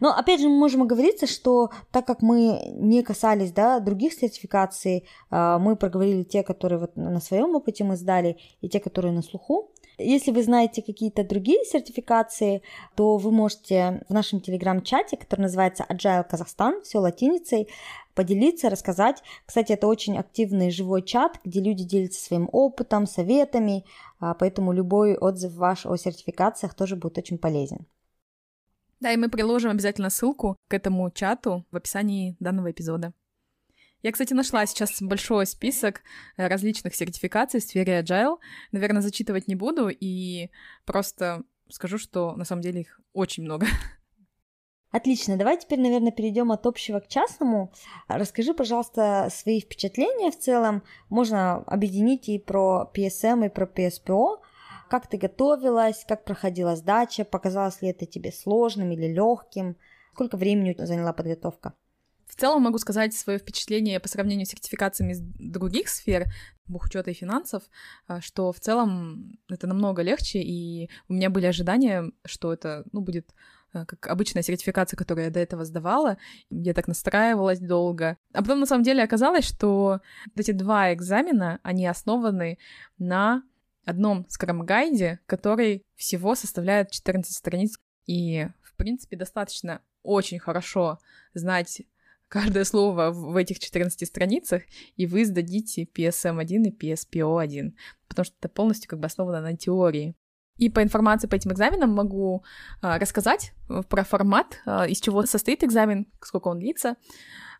Но 0.00 0.16
опять 0.16 0.40
же 0.40 0.48
мы 0.48 0.56
можем 0.56 0.82
оговориться, 0.82 1.26
что 1.26 1.70
так 1.90 2.06
как 2.06 2.22
мы 2.22 2.60
не 2.74 3.02
касались 3.02 3.52
да, 3.52 3.80
других 3.80 4.12
сертификаций, 4.12 5.04
а, 5.30 5.58
мы 5.58 5.76
проговорили 5.76 6.22
те, 6.22 6.42
которые 6.42 6.78
вот 6.78 6.96
на 6.96 7.20
своем 7.20 7.54
опыте 7.54 7.84
мы 7.84 7.96
сдали, 7.96 8.38
и 8.60 8.68
те, 8.68 8.80
которые 8.80 9.12
на 9.12 9.22
слуху. 9.22 9.70
Если 9.98 10.30
вы 10.30 10.44
знаете 10.44 10.80
какие-то 10.80 11.24
другие 11.24 11.64
сертификации, 11.64 12.62
то 12.94 13.16
вы 13.16 13.32
можете 13.32 14.04
в 14.08 14.12
нашем 14.12 14.40
телеграм-чате, 14.40 15.16
который 15.16 15.42
называется 15.42 15.84
Agile 15.88 16.22
Казахстан, 16.22 16.82
все 16.82 16.98
латиницей, 16.98 17.68
поделиться, 18.14 18.70
рассказать. 18.70 19.22
Кстати, 19.44 19.72
это 19.72 19.88
очень 19.88 20.16
активный 20.16 20.70
живой 20.70 21.02
чат, 21.02 21.40
где 21.44 21.60
люди 21.60 21.82
делятся 21.82 22.24
своим 22.24 22.48
опытом, 22.52 23.06
советами, 23.06 23.84
а, 24.20 24.34
поэтому 24.34 24.72
любой 24.72 25.16
отзыв 25.16 25.54
ваш 25.54 25.84
о 25.84 25.96
сертификациях 25.96 26.74
тоже 26.74 26.94
будет 26.94 27.18
очень 27.18 27.38
полезен. 27.38 27.86
Да, 29.00 29.12
и 29.12 29.16
мы 29.16 29.28
приложим 29.28 29.70
обязательно 29.70 30.10
ссылку 30.10 30.56
к 30.68 30.74
этому 30.74 31.10
чату 31.10 31.66
в 31.70 31.76
описании 31.76 32.36
данного 32.40 32.70
эпизода. 32.70 33.12
Я, 34.02 34.12
кстати, 34.12 34.32
нашла 34.32 34.64
сейчас 34.66 35.02
большой 35.02 35.46
список 35.46 36.02
э, 36.36 36.46
различных 36.46 36.94
сертификаций 36.94 37.60
в 37.60 37.64
сфере 37.64 38.00
Agile. 38.00 38.38
Наверное, 38.70 39.02
зачитывать 39.02 39.48
не 39.48 39.56
буду 39.56 39.88
и 39.88 40.50
просто 40.84 41.42
скажу, 41.68 41.98
что 41.98 42.36
на 42.36 42.44
самом 42.44 42.62
деле 42.62 42.82
их 42.82 43.00
очень 43.12 43.42
много. 43.42 43.66
Отлично, 44.90 45.36
давай 45.36 45.58
теперь, 45.58 45.80
наверное, 45.80 46.12
перейдем 46.12 46.50
от 46.50 46.64
общего 46.64 47.00
к 47.00 47.08
частному. 47.08 47.72
Расскажи, 48.06 48.54
пожалуйста, 48.54 49.28
свои 49.30 49.60
впечатления 49.60 50.30
в 50.30 50.38
целом. 50.38 50.82
Можно 51.10 51.56
объединить 51.56 52.28
и 52.28 52.38
про 52.38 52.90
PSM, 52.94 53.46
и 53.46 53.48
про 53.50 53.66
PSPO. 53.66 54.38
Как 54.88 55.06
ты 55.06 55.18
готовилась, 55.18 56.04
как 56.08 56.24
проходила 56.24 56.76
сдача, 56.76 57.24
показалось 57.24 57.82
ли 57.82 57.88
это 57.88 58.06
тебе 58.06 58.32
сложным 58.32 58.90
или 58.92 59.06
легким, 59.06 59.76
сколько 60.12 60.36
времени 60.36 60.74
заняла 60.78 61.12
подготовка? 61.12 61.74
В 62.26 62.36
целом 62.36 62.62
могу 62.62 62.78
сказать 62.78 63.14
свое 63.14 63.38
впечатление 63.38 64.00
по 64.00 64.08
сравнению 64.08 64.46
с 64.46 64.50
сертификациями 64.50 65.12
из 65.12 65.20
других 65.20 65.88
сфер, 65.88 66.26
бухучета 66.66 67.10
и 67.10 67.14
финансов, 67.14 67.62
а, 68.06 68.20
что 68.20 68.52
в 68.52 68.60
целом 68.60 69.38
это 69.48 69.66
намного 69.66 70.02
легче, 70.02 70.40
и 70.40 70.90
у 71.08 71.14
меня 71.14 71.30
были 71.30 71.46
ожидания, 71.46 72.12
что 72.24 72.52
это 72.52 72.84
ну, 72.92 73.00
будет 73.00 73.34
а, 73.72 73.86
как 73.86 74.06
обычная 74.06 74.42
сертификация, 74.42 74.96
которую 74.96 75.26
я 75.26 75.30
до 75.30 75.40
этого 75.40 75.64
сдавала. 75.64 76.18
Я 76.50 76.74
так 76.74 76.86
настраивалась 76.86 77.60
долго. 77.60 78.16
А 78.32 78.42
потом, 78.42 78.60
на 78.60 78.66
самом 78.66 78.84
деле, 78.84 79.02
оказалось, 79.02 79.44
что 79.44 80.00
эти 80.36 80.52
два 80.52 80.92
экзамена, 80.92 81.60
они 81.62 81.86
основаны 81.86 82.58
на 82.98 83.42
одном 83.84 84.26
скрам-гайде, 84.28 85.20
который 85.26 85.84
всего 85.96 86.34
составляет 86.34 86.90
14 86.90 87.34
страниц. 87.34 87.78
И, 88.06 88.48
в 88.62 88.74
принципе, 88.76 89.16
достаточно 89.16 89.82
очень 90.02 90.38
хорошо 90.38 90.98
знать 91.34 91.82
каждое 92.28 92.64
слово 92.64 93.10
в 93.10 93.36
этих 93.36 93.58
14 93.58 94.06
страницах, 94.06 94.62
и 94.96 95.06
вы 95.06 95.24
сдадите 95.24 95.84
PSM1 95.84 96.68
и 96.68 96.92
PSPO1, 96.92 97.72
потому 98.06 98.24
что 98.24 98.36
это 98.38 98.48
полностью 98.48 98.88
как 98.88 99.00
бы 99.00 99.06
основано 99.06 99.40
на 99.40 99.56
теории. 99.56 100.14
И 100.56 100.68
по 100.68 100.82
информации 100.82 101.28
по 101.28 101.36
этим 101.36 101.52
экзаменам 101.52 101.90
могу 101.90 102.44
а, 102.82 102.98
рассказать 102.98 103.52
э, 103.68 103.82
про 103.88 104.02
формат, 104.02 104.60
а, 104.66 104.86
из 104.88 105.00
чего 105.00 105.24
состоит 105.24 105.62
экзамен, 105.62 106.08
сколько 106.20 106.48
он 106.48 106.58
длится. 106.58 106.96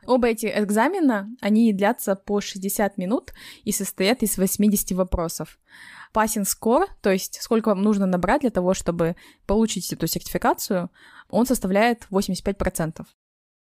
Оба 0.07 0.28
эти 0.28 0.47
экзамена, 0.47 1.28
они 1.40 1.73
длятся 1.73 2.14
по 2.14 2.40
60 2.40 2.97
минут 2.99 3.33
и 3.64 3.73
состоят 3.73 4.23
из 4.23 4.38
80 4.38 4.93
вопросов 4.93 5.59
passing 6.14 6.45
score, 6.45 6.87
то 7.02 7.11
есть 7.11 7.40
сколько 7.43 7.69
вам 7.69 7.83
нужно 7.83 8.07
набрать 8.07 8.43
для 8.43 8.50
того, 8.50 8.75
чтобы 8.75 9.17
получить 9.47 9.93
эту 9.93 10.07
сертификацию, 10.07 10.90
он 11.28 11.47
составляет 11.47 12.07
85%. 12.11 13.05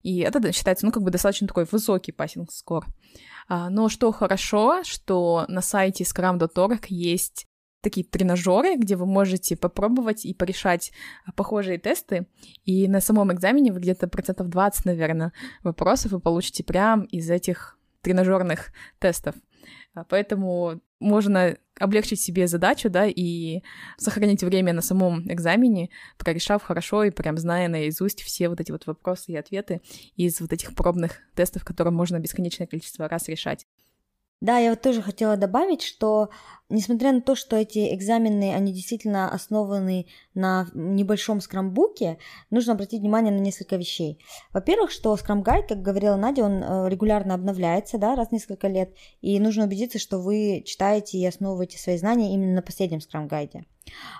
И 0.01 0.19
это 0.19 0.51
считается, 0.51 0.85
ну, 0.85 0.91
как 0.91 1.03
бы 1.03 1.11
достаточно 1.11 1.47
такой 1.47 1.65
высокий 1.71 2.11
score. 2.11 2.83
А, 3.47 3.69
но 3.69 3.87
что 3.87 4.11
хорошо, 4.11 4.83
что 4.83 5.45
на 5.47 5.61
сайте 5.61 6.03
scrum.org 6.03 6.85
есть 6.89 7.47
такие 7.83 8.05
тренажеры, 8.05 8.77
где 8.77 8.95
вы 8.95 9.05
можете 9.05 9.55
попробовать 9.55 10.25
и 10.25 10.33
порешать 10.33 10.91
похожие 11.35 11.77
тесты. 11.77 12.27
И 12.65 12.87
на 12.87 13.01
самом 13.01 13.31
экзамене 13.31 13.71
вы 13.71 13.81
где-то 13.81 14.07
процентов 14.07 14.49
20, 14.49 14.85
наверное, 14.85 15.33
вопросов 15.63 16.13
вы 16.13 16.19
получите 16.19 16.63
прям 16.63 17.03
из 17.03 17.29
этих 17.29 17.77
тренажерных 18.01 18.71
тестов. 18.99 19.35
А, 19.93 20.03
поэтому 20.05 20.81
можно 20.99 21.57
облегчить 21.79 22.21
себе 22.21 22.47
задачу, 22.47 22.89
да, 22.89 23.05
и 23.05 23.61
сохранить 23.97 24.43
время 24.43 24.73
на 24.73 24.81
самом 24.81 25.31
экзамене, 25.31 25.89
прорешав 26.17 26.63
хорошо 26.63 27.03
и 27.03 27.11
прям 27.11 27.37
зная 27.37 27.67
наизусть 27.67 28.21
все 28.21 28.49
вот 28.49 28.61
эти 28.61 28.71
вот 28.71 28.87
вопросы 28.87 29.31
и 29.31 29.35
ответы 29.35 29.81
из 30.15 30.39
вот 30.39 30.53
этих 30.53 30.75
пробных 30.75 31.19
тестов, 31.35 31.65
которые 31.65 31.93
можно 31.93 32.19
бесконечное 32.19 32.67
количество 32.67 33.07
раз 33.07 33.27
решать. 33.27 33.67
Да, 34.43 34.57
я 34.57 34.71
вот 34.71 34.81
тоже 34.81 35.01
хотела 35.01 35.37
добавить, 35.37 35.81
что 35.81 36.29
несмотря 36.67 37.13
на 37.13 37.21
то, 37.21 37.33
что 37.33 37.55
эти 37.55 37.95
экзамены, 37.95 38.53
они 38.53 38.73
действительно 38.73 39.31
основаны 39.31 40.07
на 40.33 40.67
небольшом 40.73 41.39
скрамбуке, 41.39 42.17
нужно 42.49 42.73
обратить 42.73 42.99
внимание 42.99 43.31
на 43.31 43.39
несколько 43.39 43.77
вещей. 43.77 44.19
Во-первых, 44.51 44.91
что 44.91 45.15
скрамгайд, 45.15 45.69
как 45.69 45.81
говорила 45.81 46.17
Надя, 46.17 46.43
он 46.43 46.61
э, 46.61 46.89
регулярно 46.89 47.35
обновляется, 47.35 47.97
да, 47.97 48.15
раз 48.15 48.27
в 48.27 48.31
несколько 48.33 48.67
лет, 48.67 48.93
и 49.21 49.39
нужно 49.39 49.63
убедиться, 49.63 49.97
что 49.97 50.19
вы 50.19 50.61
читаете 50.65 51.19
и 51.19 51.25
основываете 51.25 51.77
свои 51.77 51.97
знания 51.97 52.33
именно 52.33 52.55
на 52.55 52.61
последнем 52.61 52.99
скрамгайде. 52.99 53.63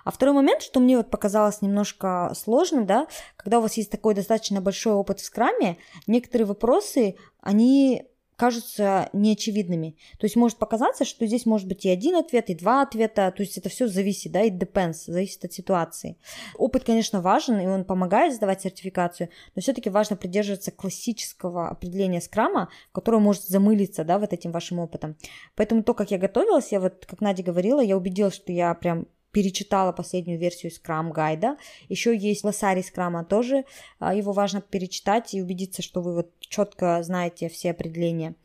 А 0.06 0.12
второй 0.12 0.36
момент, 0.36 0.62
что 0.62 0.80
мне 0.80 0.96
вот 0.96 1.10
показалось 1.10 1.62
немножко 1.62 2.32
сложным, 2.34 2.86
да, 2.86 3.08
когда 3.36 3.60
у 3.60 3.62
вас 3.62 3.76
есть 3.76 3.92
такой 3.92 4.14
достаточно 4.14 4.62
большой 4.62 4.94
опыт 4.94 5.20
в 5.20 5.26
скраме, 5.26 5.76
некоторые 6.08 6.46
вопросы, 6.46 7.16
они 7.42 8.08
кажутся 8.36 9.10
неочевидными. 9.14 9.98
То 10.20 10.26
есть 10.26 10.36
может 10.36 10.58
показаться, 10.58 11.06
что 11.06 11.26
здесь 11.26 11.46
может 11.46 11.68
быть 11.68 11.86
и 11.86 11.90
один 11.90 12.16
ответ, 12.16 12.50
и 12.50 12.56
два 12.56 12.82
ответа, 12.82 13.32
то 13.36 13.44
есть 13.44 13.58
это 13.58 13.70
все 13.70 13.88
зависит, 13.88 14.32
да, 14.32 14.46
it 14.46 14.58
depends, 14.58 15.04
зависит 15.06 15.46
от 15.46 15.54
ситуации. 15.54 16.18
Опыт, 16.58 16.84
конечно, 16.84 17.22
важен, 17.22 17.60
и 17.60 17.66
он 17.66 17.86
помогает 17.86 18.34
сдавать 18.34 18.62
сертификацию, 18.62 19.30
но 19.56 19.62
все-таки 19.62 19.90
важно 19.90 20.16
придерживаться 20.16 20.72
классического 20.72 21.70
определения 21.70 22.22
скрама, 22.22 22.70
которое 22.92 23.20
может 23.20 23.44
замылиться, 23.44 24.04
да, 24.04 24.20
вот 24.20 24.34
этим 24.34 24.52
вашим 24.52 24.80
опытом. 24.80 25.16
Поэтому 25.56 25.84
то, 25.84 25.94
как 25.94 26.12
я 26.12 26.18
готовилась, 26.18 26.72
я 26.72 26.80
вот, 26.80 27.06
как 27.06 27.22
Надя 27.22 27.44
говорила, 27.44 27.82
я 27.82 27.98
убедилась, 27.98 28.36
что 28.36 28.52
я 28.52 28.74
прям 28.74 29.08
перечитала 29.34 29.92
последнюю 29.92 30.40
версию 30.40 30.72
Scrum 30.72 31.12
гайда. 31.12 31.58
Еще 31.90 32.16
есть 32.16 32.44
глоссарий 32.44 32.84
Scrum, 32.84 33.26
тоже 33.26 33.66
а, 34.00 34.14
его 34.14 34.32
важно 34.32 34.62
перечитать 34.62 35.34
и 35.34 35.42
убедиться, 35.42 35.82
что 35.82 36.02
вы 36.02 36.14
вот 36.14 36.32
четко 36.40 37.02
знаете 37.02 37.50
все 37.50 37.72
определения. 37.72 38.36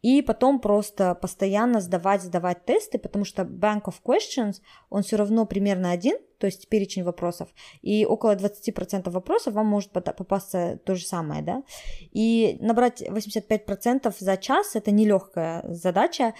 И 0.00 0.22
потом 0.22 0.58
просто 0.60 1.14
постоянно 1.14 1.80
сдавать, 1.80 2.22
сдавать 2.22 2.64
тесты, 2.64 2.98
потому 2.98 3.26
что 3.26 3.42
Bank 3.42 3.82
of 3.84 3.96
Questions, 4.02 4.62
он 4.88 5.02
все 5.02 5.16
равно 5.16 5.44
примерно 5.44 5.90
один, 5.90 6.16
то 6.38 6.46
есть 6.46 6.68
перечень 6.68 7.02
вопросов, 7.02 7.50
и 7.82 8.06
около 8.06 8.34
20% 8.34 9.10
вопросов 9.10 9.52
вам 9.52 9.66
может 9.66 9.90
попасться 9.90 10.80
то 10.86 10.94
же 10.94 11.04
самое, 11.04 11.42
да, 11.42 11.62
и 12.12 12.56
набрать 12.60 13.02
85% 13.02 14.14
за 14.18 14.36
час– 14.38 14.70
это 14.74 14.90
нелегкая 14.90 15.62
задача, 15.68 16.32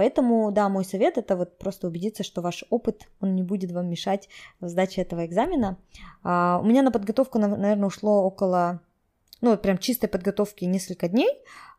Поэтому, 0.00 0.50
да, 0.50 0.70
мой 0.70 0.86
совет 0.86 1.18
это 1.18 1.36
вот 1.36 1.58
просто 1.58 1.86
убедиться, 1.86 2.22
что 2.22 2.40
ваш 2.40 2.64
опыт, 2.70 3.06
он 3.20 3.36
не 3.36 3.42
будет 3.42 3.70
вам 3.70 3.90
мешать 3.90 4.30
в 4.58 4.66
сдаче 4.66 5.02
этого 5.02 5.26
экзамена. 5.26 5.76
А, 6.22 6.58
у 6.62 6.64
меня 6.64 6.80
на 6.80 6.90
подготовку, 6.90 7.38
наверное, 7.38 7.86
ушло 7.86 8.22
около 8.22 8.80
ну, 9.42 9.58
прям 9.58 9.76
чистой 9.76 10.08
подготовки 10.08 10.64
несколько 10.64 11.06
дней, 11.06 11.28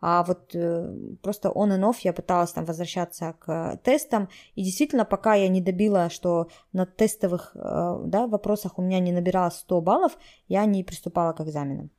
а 0.02 0.24
вот 0.24 0.54
э, 0.54 0.96
просто 1.24 1.50
on 1.50 1.72
and 1.76 1.82
off 1.82 1.96
я 2.04 2.14
пыталась 2.14 2.52
там 2.52 2.66
возвращаться 2.66 3.34
к 3.40 3.80
тестам, 3.84 4.30
и 4.54 4.64
действительно, 4.64 5.04
пока 5.04 5.34
я 5.34 5.48
не 5.48 5.60
добила, 5.60 6.12
что 6.12 6.48
на 6.74 6.86
тестовых 6.86 7.56
э, 7.56 8.04
да, 8.06 8.28
вопросах 8.28 8.78
у 8.78 8.84
меня 8.84 9.00
не 9.00 9.12
набиралось 9.12 9.56
100 9.56 9.82
баллов, 9.82 10.16
я 10.48 10.66
не 10.66 10.84
приступала 10.84 11.34
к 11.34 11.42
экзаменам. 11.42 11.90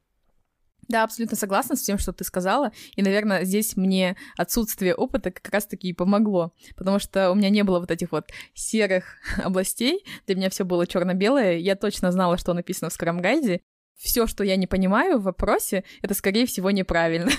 Да, 0.88 1.04
абсолютно 1.04 1.36
согласна 1.36 1.76
с 1.76 1.82
тем, 1.82 1.98
что 1.98 2.12
ты 2.12 2.24
сказала. 2.24 2.72
И, 2.96 3.02
наверное, 3.02 3.44
здесь 3.44 3.76
мне 3.76 4.16
отсутствие 4.36 4.94
опыта 4.94 5.30
как 5.30 5.52
раз-таки 5.52 5.88
и 5.88 5.92
помогло. 5.92 6.52
Потому 6.76 6.98
что 6.98 7.30
у 7.30 7.34
меня 7.34 7.50
не 7.50 7.62
было 7.62 7.78
вот 7.80 7.90
этих 7.90 8.12
вот 8.12 8.30
серых 8.54 9.16
областей. 9.42 10.04
Для 10.26 10.36
меня 10.36 10.50
все 10.50 10.64
было 10.64 10.86
черно-белое. 10.86 11.56
Я 11.56 11.76
точно 11.76 12.12
знала, 12.12 12.36
что 12.36 12.52
написано 12.52 12.90
в 12.90 13.00
Scrum 13.00 13.20
гайде 13.20 13.62
все, 14.02 14.26
что 14.26 14.42
я 14.42 14.56
не 14.56 14.66
понимаю 14.66 15.18
в 15.18 15.22
вопросе, 15.22 15.84
это, 16.02 16.14
скорее 16.14 16.46
всего, 16.46 16.70
неправильно. 16.70 17.30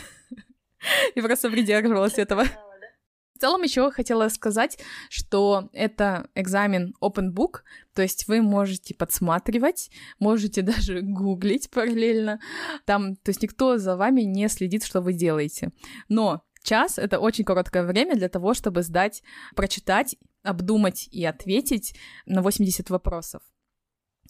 И 1.16 1.22
просто 1.22 1.50
придерживалась 1.50 2.18
этого. 2.18 2.46
Целом 3.44 3.62
еще 3.64 3.92
хотела 3.92 4.30
сказать, 4.30 4.80
что 5.10 5.68
это 5.74 6.30
экзамен 6.34 6.96
open 7.02 7.34
book, 7.34 7.64
то 7.94 8.02
есть 8.02 8.30
вы 8.30 8.42
можете 8.42 8.96
подсматривать, 8.96 9.92
можете 10.18 10.62
даже 10.72 11.02
гуглить 11.02 11.70
параллельно. 11.70 12.40
Там, 12.86 13.18
то 13.18 13.32
есть 13.32 13.42
никто 13.42 13.78
за 13.78 13.98
вами 13.98 14.22
не 14.22 14.48
следит, 14.48 14.86
что 14.86 15.02
вы 15.02 15.12
делаете. 15.12 15.74
Но 16.08 16.46
час— 16.64 16.98
это 16.98 17.20
очень 17.20 17.44
короткое 17.44 17.84
время 17.84 18.16
для 18.16 18.30
того, 18.30 18.54
чтобы 18.54 18.82
сдать, 18.82 19.22
прочитать, 19.58 20.16
обдумать 20.44 21.10
и 21.12 21.26
ответить 21.26 22.00
на 22.26 22.42
80 22.42 22.90
вопросов. 22.92 23.42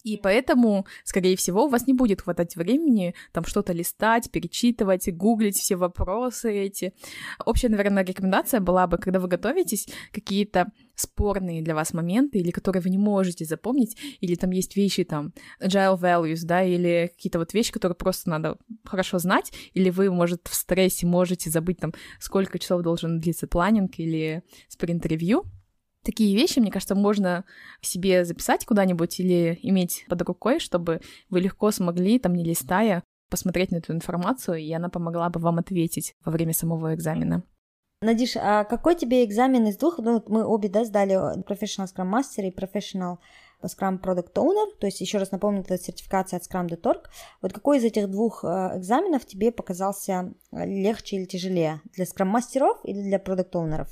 И 0.04 0.18
поэтому, 0.18 0.86
скорее 1.02 1.34
всего, 1.34 1.64
у 1.64 1.68
вас 1.68 1.86
не 1.86 1.94
будет 1.94 2.20
хватать 2.20 2.56
времени 2.56 3.14
там 3.32 3.44
что-то 3.46 3.72
листать, 3.72 4.30
перечитывать, 4.30 5.10
гуглить 5.10 5.56
все 5.56 5.76
вопросы 5.76 6.52
эти. 6.52 6.92
Общая, 7.44 7.70
наверное, 7.70 8.04
рекомендация 8.04 8.60
была 8.60 8.86
бы, 8.86 8.98
когда 8.98 9.18
вы 9.18 9.28
готовитесь, 9.28 9.88
какие-то 10.12 10.70
спорные 10.94 11.62
для 11.62 11.74
вас 11.74 11.94
моменты, 11.94 12.38
или 12.38 12.50
которые 12.50 12.82
вы 12.82 12.90
не 12.90 12.98
можете 12.98 13.46
запомнить, 13.46 13.96
или 14.20 14.34
там 14.34 14.50
есть 14.50 14.76
вещи, 14.76 15.04
там, 15.04 15.32
agile 15.58 15.98
values, 15.98 16.40
да, 16.42 16.62
или 16.62 17.10
какие-то 17.16 17.38
вот 17.38 17.54
вещи, 17.54 17.72
которые 17.72 17.96
просто 17.96 18.28
надо 18.28 18.58
хорошо 18.84 19.18
знать, 19.18 19.52
или 19.72 19.88
вы, 19.88 20.10
может, 20.10 20.46
в 20.48 20.54
стрессе 20.54 21.06
можете 21.06 21.48
забыть, 21.48 21.78
там, 21.78 21.94
сколько 22.20 22.58
часов 22.58 22.82
должен 22.82 23.20
длиться 23.20 23.46
планинг 23.46 23.98
или 23.98 24.42
спринт-ревью, 24.68 25.44
такие 26.04 26.36
вещи, 26.36 26.58
мне 26.58 26.70
кажется, 26.70 26.94
можно 26.94 27.44
себе 27.80 28.24
записать 28.24 28.64
куда-нибудь 28.64 29.18
или 29.20 29.58
иметь 29.62 30.04
под 30.08 30.22
рукой, 30.22 30.60
чтобы 30.60 31.00
вы 31.30 31.40
легко 31.40 31.70
смогли, 31.70 32.18
там 32.18 32.34
не 32.34 32.44
листая, 32.44 33.02
посмотреть 33.30 33.72
на 33.72 33.76
эту 33.76 33.92
информацию, 33.92 34.58
и 34.58 34.72
она 34.72 34.88
помогла 34.88 35.28
бы 35.30 35.40
вам 35.40 35.58
ответить 35.58 36.14
во 36.24 36.30
время 36.30 36.52
самого 36.52 36.94
экзамена. 36.94 37.42
Надиш, 38.00 38.36
а 38.36 38.64
какой 38.64 38.96
тебе 38.96 39.24
экзамен 39.24 39.66
из 39.66 39.78
двух? 39.78 39.98
Ну, 39.98 40.22
мы 40.28 40.44
обе, 40.44 40.68
да, 40.68 40.84
сдали 40.84 41.16
Professional 41.42 41.86
Scrum 41.86 42.12
Master 42.12 42.46
и 42.46 42.54
Professional 42.54 43.16
Scrum 43.62 43.98
Product 43.98 44.34
Owner, 44.34 44.76
то 44.78 44.86
есть, 44.86 45.00
еще 45.00 45.18
раз 45.18 45.30
напомню, 45.30 45.62
это 45.62 45.78
сертификация 45.78 46.36
от 46.36 46.42
Scrum.org. 46.44 47.08
Вот 47.40 47.52
какой 47.52 47.78
из 47.78 47.84
этих 47.84 48.10
двух 48.10 48.44
э, 48.44 48.46
экзаменов 48.76 49.24
тебе 49.24 49.50
показался 49.52 50.34
легче 50.52 51.16
или 51.16 51.24
тяжелее? 51.24 51.80
Для 51.94 52.04
Scrum-мастеров 52.04 52.80
или 52.84 53.00
для 53.00 53.16
Product 53.18 53.52
Ownerов? 53.52 53.88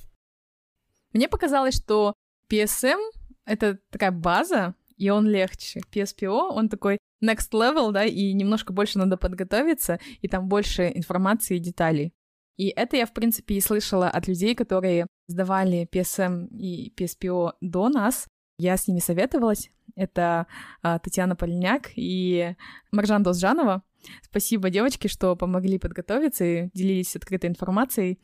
Мне 1.13 1.29
показалось, 1.29 1.77
что 1.77 2.15
PSM— 2.51 2.99
это 3.45 3.79
такая 3.91 4.11
база, 4.11 4.75
и 4.97 5.11
он 5.11 5.27
легче. 5.27 5.81
PSPO, 5.93 6.51
он 6.53 6.69
такой 6.69 6.99
next 7.23 7.51
level, 7.53 7.93
да, 7.93 8.05
и 8.05 8.33
немножко 8.33 8.73
больше 8.73 8.99
надо 8.99 9.17
подготовиться, 9.17 9.99
и 10.21 10.29
там 10.29 10.49
больше 10.49 10.91
информации 10.95 11.57
и 11.57 11.61
деталей. 11.61 12.15
И 12.57 12.69
это 12.69 12.97
я, 12.97 13.07
в 13.07 13.13
принципе, 13.13 13.57
и 13.57 13.61
слышала 13.61 14.09
от 14.09 14.29
людей, 14.29 14.55
которые 14.55 15.07
сдавали 15.27 15.89
PSM 15.91 16.49
и 16.49 16.93
PSPO 16.95 17.55
до 17.61 17.89
нас. 17.89 18.27
Я 18.59 18.77
с 18.77 18.87
ними 18.87 19.01
советовалась. 19.01 19.71
Это 19.95 20.47
а, 20.83 20.99
Татьяна 20.99 21.35
Полиняк 21.37 21.91
и 21.97 22.55
Маржан 22.93 23.23
Досжанова. 23.23 23.83
Спасибо, 24.23 24.71
девочки, 24.71 25.09
что 25.09 25.37
помогли 25.37 25.79
подготовиться 25.79 26.45
и 26.45 26.71
делились 26.75 27.17
открытой 27.17 27.51
информацией. 27.51 28.21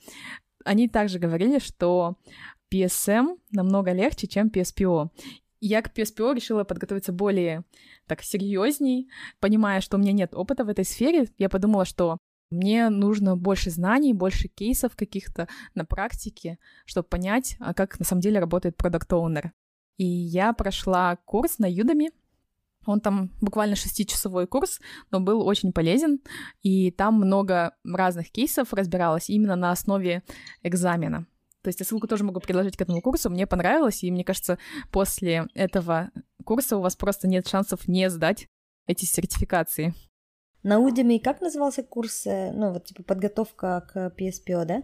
Они 0.64 0.88
также 0.88 1.18
говорили, 1.18 1.58
что 1.58 2.16
PSM 2.72 3.38
намного 3.50 3.92
легче, 3.92 4.26
чем 4.26 4.48
PSPO. 4.48 5.10
Я 5.60 5.82
к 5.82 5.96
PSPO 5.96 6.34
решила 6.34 6.64
подготовиться 6.64 7.12
более 7.12 7.64
так 8.06 8.22
серьезней, 8.22 9.08
понимая, 9.40 9.80
что 9.80 9.96
у 9.96 10.00
меня 10.00 10.12
нет 10.12 10.34
опыта 10.34 10.64
в 10.64 10.68
этой 10.68 10.84
сфере. 10.84 11.28
Я 11.36 11.48
подумала, 11.48 11.84
что 11.84 12.18
мне 12.50 12.88
нужно 12.88 13.36
больше 13.36 13.70
знаний, 13.70 14.14
больше 14.14 14.48
кейсов 14.48 14.96
каких-то 14.96 15.48
на 15.74 15.84
практике, 15.84 16.58
чтобы 16.86 17.08
понять, 17.08 17.56
а 17.60 17.74
как 17.74 17.98
на 17.98 18.04
самом 18.04 18.22
деле 18.22 18.40
работает 18.40 18.76
продукт 18.76 19.12
оунер 19.12 19.52
И 19.96 20.06
я 20.06 20.52
прошла 20.52 21.16
курс 21.16 21.58
на 21.58 21.70
Udemy. 21.70 22.10
Он 22.86 23.00
там 23.00 23.32
буквально 23.42 23.76
шестичасовой 23.76 24.46
курс, 24.46 24.80
но 25.10 25.20
был 25.20 25.46
очень 25.46 25.72
полезен, 25.72 26.20
и 26.62 26.90
там 26.90 27.16
много 27.16 27.74
разных 27.84 28.30
кейсов 28.30 28.72
разбиралось 28.72 29.28
именно 29.28 29.56
на 29.56 29.72
основе 29.72 30.22
экзамена. 30.62 31.26
То 31.68 31.70
есть 31.70 31.80
я 31.80 31.84
ссылку 31.84 32.08
тоже 32.08 32.24
могу 32.24 32.40
предложить 32.40 32.78
к 32.78 32.80
этому 32.80 33.02
курсу. 33.02 33.28
Мне 33.28 33.46
понравилось, 33.46 34.02
и 34.02 34.10
мне 34.10 34.24
кажется, 34.24 34.56
после 34.90 35.48
этого 35.52 36.10
курса 36.42 36.78
у 36.78 36.80
вас 36.80 36.96
просто 36.96 37.28
нет 37.28 37.46
шансов 37.46 37.86
не 37.86 38.08
сдать 38.08 38.46
эти 38.86 39.04
сертификации. 39.04 39.92
На 40.62 40.78
Udemy 40.78 41.20
как 41.20 41.42
назывался 41.42 41.82
курс? 41.82 42.26
Э, 42.26 42.52
ну, 42.54 42.72
вот 42.72 42.86
типа 42.86 43.02
подготовка 43.02 43.86
к 43.92 44.14
PSPO, 44.18 44.64
да? 44.64 44.82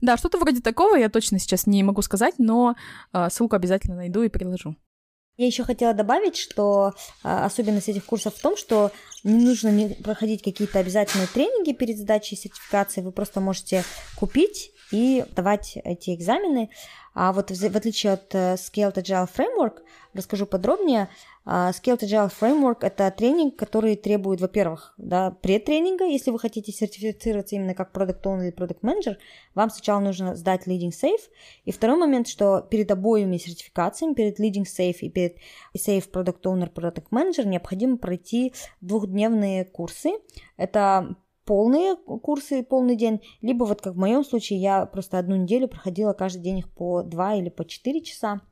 Да, 0.00 0.16
что-то 0.16 0.38
вроде 0.38 0.60
такого, 0.60 0.96
я 0.96 1.08
точно 1.08 1.38
сейчас 1.38 1.68
не 1.68 1.84
могу 1.84 2.02
сказать, 2.02 2.34
но 2.38 2.74
э, 3.12 3.28
ссылку 3.30 3.54
обязательно 3.54 3.94
найду 3.94 4.22
и 4.22 4.28
приложу. 4.28 4.74
Я 5.36 5.46
еще 5.46 5.62
хотела 5.62 5.94
добавить, 5.94 6.36
что 6.36 6.94
а, 7.22 7.44
особенность 7.44 7.88
этих 7.88 8.04
курсов 8.04 8.34
в 8.34 8.42
том, 8.42 8.56
что 8.56 8.90
не 9.22 9.44
нужно 9.44 9.68
не 9.68 9.90
проходить 9.90 10.42
какие-то 10.42 10.80
обязательные 10.80 11.28
тренинги 11.28 11.72
перед 11.72 11.96
сдачей 11.96 12.36
сертификации, 12.36 13.02
вы 13.02 13.12
просто 13.12 13.40
можете 13.40 13.84
купить 14.16 14.72
и 14.90 15.24
давать 15.34 15.78
эти 15.84 16.14
экзамены. 16.14 16.70
А 17.14 17.32
вот 17.32 17.50
в, 17.50 17.76
отличие 17.76 18.12
от 18.12 18.34
uh, 18.34 18.54
Scaled 18.54 18.94
Agile 18.94 19.28
Framework, 19.28 19.82
расскажу 20.14 20.46
подробнее, 20.46 21.08
uh, 21.44 21.70
Scaled 21.70 22.00
Agile 22.00 22.30
Framework— 22.30 22.78
это 22.82 23.10
тренинг, 23.10 23.56
который 23.56 23.96
требует, 23.96 24.40
во-первых, 24.40 24.94
да, 24.98 25.32
предтренинга, 25.42 26.04
если 26.04 26.30
вы 26.30 26.38
хотите 26.38 26.70
сертифицироваться 26.70 27.56
именно 27.56 27.74
как 27.74 27.92
Product 27.92 28.22
Owner 28.22 28.46
или 28.46 28.54
Product 28.54 28.80
Manager, 28.82 29.16
вам 29.54 29.70
сначала 29.70 29.98
нужно 29.98 30.36
сдать 30.36 30.68
Leading 30.68 30.92
Safe. 30.92 31.22
И 31.64 31.72
второй 31.72 31.96
момент, 31.96 32.28
что 32.28 32.60
перед 32.60 32.90
обоими 32.90 33.36
сертификациями, 33.36 34.14
перед 34.14 34.38
Leading 34.38 34.64
Safe 34.64 34.98
и 35.00 35.10
перед 35.10 35.38
Safe 35.76 36.08
Product 36.10 36.42
Owner, 36.42 36.72
Product 36.72 37.06
Manager, 37.10 37.44
необходимо 37.44 37.96
пройти 37.96 38.52
двухдневные 38.80 39.64
курсы. 39.64 40.12
Это 40.56 41.16
полные 41.48 41.96
курсы, 41.96 42.62
полный 42.62 42.94
день, 42.94 43.22
либо 43.40 43.64
вот 43.64 43.80
как 43.80 43.94
в 43.94 43.98
моем 43.98 44.22
случае, 44.22 44.60
я 44.60 44.84
просто 44.84 45.18
одну 45.18 45.34
неделю 45.36 45.66
проходила 45.66 46.12
каждый 46.12 46.42
день 46.42 46.58
их 46.58 46.68
по 46.68 47.02
2 47.02 47.36
или 47.36 47.48
по 47.48 47.64
4 47.64 48.02
часа. 48.02 48.42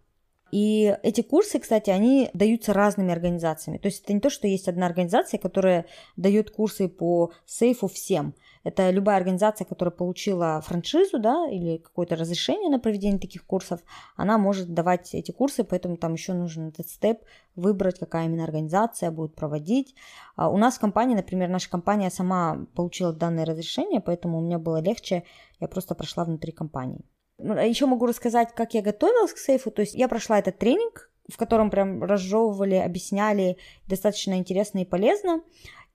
И 0.51 0.97
эти 1.03 1.21
курсы, 1.21 1.59
кстати, 1.59 1.91
они 1.91 2.31
даются 2.33 2.73
разными 2.73 3.13
организациями. 3.13 3.77
То 3.77 3.89
есть 3.89 4.03
это 4.03 4.15
не 4.15 4.21
то, 4.21 4.31
что 4.31 4.49
есть 4.49 4.67
одна 4.67 4.87
организация, 4.87 5.37
которая 5.37 5.85
дает 6.17 6.51
курсы 6.51 6.89
по 6.89 7.33
сейфу 7.45 7.87
всем. 7.87 8.35
Это 8.67 8.91
любая 8.91 9.17
организация, 9.17 9.65
которая 9.65 9.93
получила 9.93 10.61
франшизу, 10.61 11.21
да, 11.21 11.49
или 11.49 11.77
какое-то 11.77 12.17
разрешение 12.17 12.69
на 12.69 12.81
проведение 12.81 13.21
таких 13.21 13.47
курсов, 13.47 13.81
она 14.17 14.39
может 14.39 14.75
давать 14.75 15.15
эти 15.15 15.31
курсы, 15.31 15.63
поэтому 15.63 15.97
там 15.97 16.15
еще 16.15 16.33
нужен 16.33 16.69
этот 16.71 16.89
степ, 16.89 17.21
выбрать, 17.55 18.01
какая 18.01 18.25
именно 18.25 18.43
организация 18.43 19.13
будет 19.13 19.37
проводить. 19.37 19.95
А 20.35 20.51
у 20.51 20.57
нас 20.57 20.79
в 20.79 20.81
компании, 20.81 21.15
например, 21.15 21.49
наша 21.49 21.71
компания 21.71 22.11
сама 22.11 22.67
получила 22.75 23.13
данное 23.13 23.45
разрешение, 23.45 24.01
поэтому 24.01 24.39
у 24.39 24.41
меня 24.41 24.59
было 24.59 24.81
легче, 24.81 25.23
я 25.61 25.69
просто 25.69 25.95
прошла 25.95 26.25
внутри 26.25 26.51
компании. 26.51 27.05
Ну, 27.39 27.55
а 27.55 27.63
еще 27.63 27.87
могу 27.87 28.07
рассказать, 28.07 28.53
как 28.53 28.75
я 28.75 28.83
готовилась 28.83 29.33
к 29.33 29.39
сейфу. 29.39 29.71
То 29.71 29.83
есть 29.83 29.95
я 29.95 30.09
прошла 30.09 30.41
этот 30.41 30.59
тренинг, 30.59 31.13
в 31.29 31.37
котором 31.37 31.71
прям 31.71 32.03
разжевывали, 32.03 32.75
объясняли 32.75 33.59
достаточно 33.87 34.35
интересно 34.35 34.81
и 34.81 34.85
полезно. 34.85 35.43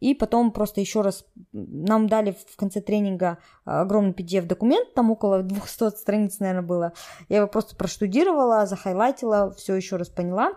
И 0.01 0.15
потом 0.15 0.51
просто 0.51 0.81
еще 0.81 1.01
раз 1.01 1.23
нам 1.53 2.07
дали 2.07 2.31
в 2.31 2.55
конце 2.57 2.81
тренинга 2.81 3.37
а, 3.65 3.81
огромный 3.81 4.11
PDF-документ, 4.11 4.93
там 4.93 5.11
около 5.11 5.43
200 5.43 5.95
страниц, 5.95 6.39
наверное, 6.39 6.63
было. 6.63 6.93
Я 7.29 7.37
его 7.37 7.47
просто 7.47 7.75
проштудировала, 7.75 8.65
захайлайтила, 8.65 9.53
все 9.53 9.75
еще 9.75 9.95
раз 9.95 10.09
поняла. 10.09 10.53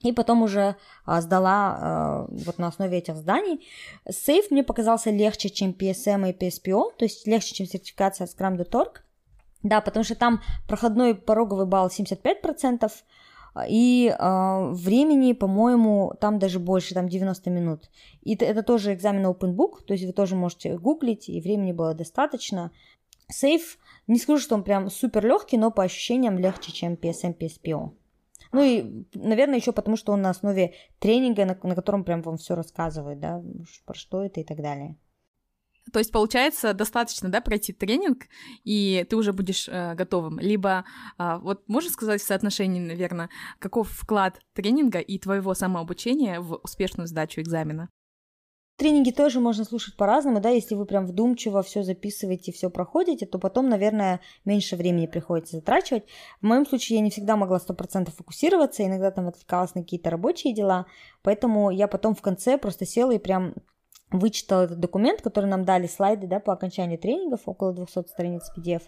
И 0.00 0.12
потом 0.12 0.42
уже 0.42 0.76
а, 1.06 1.22
сдала 1.22 1.78
а, 1.80 2.26
вот 2.28 2.58
на 2.58 2.68
основе 2.68 2.98
этих 2.98 3.16
зданий. 3.16 3.66
Сейф 4.08 4.50
мне 4.50 4.62
показался 4.62 5.10
легче, 5.10 5.48
чем 5.48 5.70
PSM 5.70 6.30
и 6.30 6.32
PSPO, 6.32 6.90
то 6.98 7.06
есть 7.06 7.26
легче, 7.26 7.54
чем 7.54 7.66
сертификация 7.66 8.26
Scrum.org. 8.26 9.02
Да, 9.62 9.80
потому 9.80 10.04
что 10.04 10.14
там 10.14 10.42
проходной 10.68 11.14
пороговый 11.14 11.64
балл 11.64 11.88
75%, 11.88 12.92
и 13.68 14.08
э, 14.08 14.70
времени, 14.72 15.32
по-моему, 15.32 16.14
там 16.20 16.38
даже 16.38 16.58
больше, 16.58 16.94
там 16.94 17.08
90 17.08 17.50
минут. 17.50 17.90
И 18.22 18.34
это, 18.34 18.44
это 18.44 18.62
тоже 18.62 18.92
экзамен 18.92 19.26
open 19.26 19.54
book, 19.54 19.84
то 19.86 19.94
есть 19.94 20.04
вы 20.04 20.12
тоже 20.12 20.34
можете 20.34 20.76
гуглить, 20.76 21.28
и 21.28 21.40
времени 21.40 21.72
было 21.72 21.94
достаточно. 21.94 22.72
Сейф, 23.28 23.78
не 24.06 24.18
скажу, 24.18 24.40
что 24.40 24.54
он 24.56 24.64
прям 24.64 24.90
супер 24.90 25.24
легкий, 25.24 25.56
но 25.56 25.70
по 25.70 25.84
ощущениям 25.84 26.38
легче, 26.38 26.72
чем 26.72 26.94
PSM, 26.94 27.36
PSPO. 27.38 27.92
Ну 28.52 28.62
и, 28.62 29.04
наверное, 29.14 29.56
еще 29.56 29.72
потому, 29.72 29.96
что 29.96 30.12
он 30.12 30.22
на 30.22 30.30
основе 30.30 30.74
тренинга, 30.98 31.44
на, 31.44 31.58
на 31.62 31.74
котором 31.74 32.04
прям 32.04 32.22
вам 32.22 32.36
все 32.36 32.54
рассказывает, 32.54 33.18
да, 33.18 33.42
про 33.84 33.94
что 33.94 34.24
это 34.24 34.40
и 34.40 34.44
так 34.44 34.60
далее. 34.60 34.96
То 35.92 35.98
есть, 35.98 36.12
получается, 36.12 36.72
достаточно, 36.72 37.28
да, 37.28 37.40
пройти 37.40 37.72
тренинг, 37.72 38.24
и 38.64 39.06
ты 39.08 39.16
уже 39.16 39.32
будешь 39.32 39.68
э, 39.68 39.94
готовым. 39.94 40.38
Либо, 40.38 40.84
э, 41.18 41.38
вот 41.40 41.68
можно 41.68 41.90
сказать 41.90 42.22
в 42.22 42.26
соотношении, 42.26 42.80
наверное, 42.80 43.28
каков 43.58 43.90
вклад 43.90 44.40
тренинга 44.54 44.98
и 44.98 45.18
твоего 45.18 45.54
самообучения 45.54 46.40
в 46.40 46.58
успешную 46.62 47.06
сдачу 47.06 47.40
экзамена? 47.40 47.90
Тренинги 48.76 49.12
тоже 49.12 49.38
можно 49.38 49.64
слушать 49.64 49.96
по-разному, 49.96 50.40
да, 50.40 50.50
если 50.50 50.74
вы 50.74 50.84
прям 50.84 51.06
вдумчиво 51.06 51.62
все 51.62 51.84
записываете, 51.84 52.50
все 52.50 52.70
проходите, 52.70 53.24
то 53.24 53.38
потом, 53.38 53.68
наверное, 53.68 54.20
меньше 54.44 54.74
времени 54.74 55.06
приходится 55.06 55.56
затрачивать. 55.56 56.06
В 56.40 56.46
моем 56.46 56.66
случае 56.66 56.98
я 56.98 57.04
не 57.04 57.10
всегда 57.10 57.36
могла 57.36 57.58
100% 57.58 58.10
фокусироваться, 58.10 58.84
иногда 58.84 59.12
там 59.12 59.28
отвлекалась 59.28 59.76
на 59.76 59.82
какие-то 59.82 60.10
рабочие 60.10 60.52
дела, 60.52 60.86
поэтому 61.22 61.70
я 61.70 61.86
потом 61.86 62.16
в 62.16 62.22
конце 62.22 62.58
просто 62.58 62.84
села 62.84 63.12
и 63.12 63.18
прям 63.18 63.54
вычитал 64.18 64.62
этот 64.62 64.78
документ, 64.78 65.20
который 65.22 65.46
нам 65.46 65.64
дали 65.64 65.86
слайды 65.86 66.26
да, 66.26 66.38
по 66.38 66.52
окончанию 66.52 66.98
тренингов, 66.98 67.42
около 67.46 67.72
200 67.72 68.08
страниц 68.08 68.50
PDF. 68.56 68.82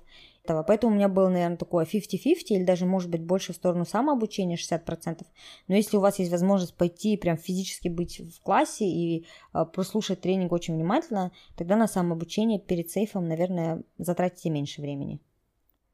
Этого. 0.44 0.62
Поэтому 0.62 0.92
у 0.92 0.94
меня 0.94 1.08
был, 1.08 1.28
наверное, 1.28 1.56
такое 1.56 1.84
50-50 1.84 2.36
или 2.50 2.64
даже, 2.64 2.86
может 2.86 3.10
быть, 3.10 3.22
больше 3.22 3.52
в 3.52 3.56
сторону 3.56 3.84
самообучения, 3.84 4.56
60%. 4.56 5.24
Но 5.66 5.74
если 5.74 5.96
у 5.96 6.00
вас 6.00 6.20
есть 6.20 6.30
возможность 6.30 6.76
пойти 6.76 7.16
прям 7.16 7.36
физически 7.36 7.88
быть 7.88 8.20
в 8.20 8.40
классе 8.42 8.84
и 8.84 9.26
э, 9.52 9.64
прослушать 9.64 10.20
тренинг 10.20 10.52
очень 10.52 10.74
внимательно, 10.74 11.32
тогда 11.56 11.74
на 11.74 11.88
самообучение 11.88 12.60
перед 12.60 12.88
сейфом, 12.90 13.26
наверное, 13.26 13.82
затратите 13.98 14.50
меньше 14.50 14.80
времени. 14.80 15.20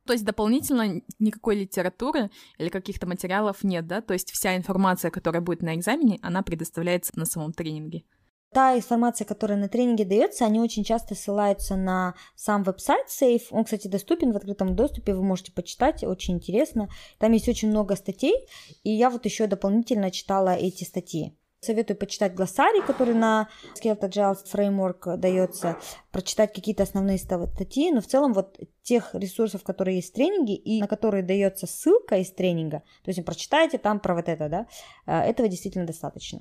То 0.04 0.12
есть 0.12 0.26
дополнительно 0.26 1.00
никакой 1.18 1.60
литературы 1.60 2.30
или 2.58 2.68
каких-то 2.68 3.06
материалов 3.06 3.64
нет, 3.64 3.86
да? 3.86 4.02
То 4.02 4.12
есть 4.12 4.32
вся 4.32 4.54
информация, 4.56 5.10
которая 5.10 5.40
будет 5.40 5.62
на 5.62 5.74
экзамене, 5.74 6.18
она 6.20 6.42
предоставляется 6.42 7.18
на 7.18 7.24
самом 7.24 7.54
тренинге. 7.54 8.04
Та 8.52 8.76
информация, 8.76 9.24
которая 9.24 9.58
на 9.58 9.68
тренинге 9.68 10.04
дается, 10.04 10.44
они 10.44 10.60
очень 10.60 10.84
часто 10.84 11.14
ссылаются 11.14 11.74
на 11.74 12.14
сам 12.36 12.62
веб-сайт 12.64 13.06
Safe. 13.08 13.44
Он, 13.50 13.64
кстати, 13.64 13.88
доступен 13.88 14.32
в 14.32 14.36
открытом 14.36 14.76
доступе, 14.76 15.14
вы 15.14 15.22
можете 15.22 15.52
почитать, 15.52 16.04
очень 16.04 16.34
интересно. 16.34 16.90
Там 17.18 17.32
есть 17.32 17.48
очень 17.48 17.68
много 17.68 17.96
статей, 17.96 18.46
и 18.84 18.90
я 18.90 19.08
вот 19.08 19.24
еще 19.24 19.46
дополнительно 19.46 20.10
читала 20.10 20.50
эти 20.50 20.84
статьи. 20.84 21.34
Советую 21.60 21.96
почитать 21.96 22.34
глоссарий, 22.34 22.82
который 22.82 23.14
на 23.14 23.48
Scaled 23.74 24.00
Agile 24.00 24.36
Framework 24.52 25.16
дается, 25.16 25.78
прочитать 26.10 26.52
какие-то 26.52 26.82
основные 26.82 27.18
статьи, 27.18 27.90
но 27.90 28.02
в 28.02 28.06
целом 28.06 28.34
вот 28.34 28.58
тех 28.82 29.14
ресурсов, 29.14 29.62
которые 29.62 29.96
есть 29.96 30.10
в 30.10 30.14
тренинге 30.14 30.56
и 30.56 30.80
на 30.80 30.88
которые 30.88 31.22
дается 31.22 31.66
ссылка 31.66 32.16
из 32.16 32.32
тренинга, 32.32 32.82
то 33.04 33.10
есть 33.10 33.24
прочитайте 33.24 33.78
там 33.78 34.00
про 34.00 34.14
вот 34.14 34.28
это, 34.28 34.48
да, 34.48 34.66
э, 35.06 35.30
этого 35.30 35.48
действительно 35.48 35.86
достаточно. 35.86 36.40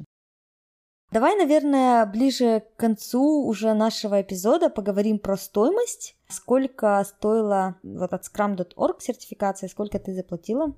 Давай, 1.11 1.35
наверное, 1.35 2.05
ближе 2.05 2.63
к 2.75 2.79
концу 2.79 3.45
уже 3.45 3.73
нашего 3.73 4.21
эпизода 4.21 4.69
поговорим 4.69 5.19
про 5.19 5.35
стоимость. 5.35 6.15
Сколько 6.29 7.03
стоила 7.05 7.75
вот 7.83 8.13
от 8.13 8.23
scrum.org 8.23 9.01
сертификация, 9.01 9.67
сколько 9.67 9.99
ты 9.99 10.13
заплатила? 10.13 10.73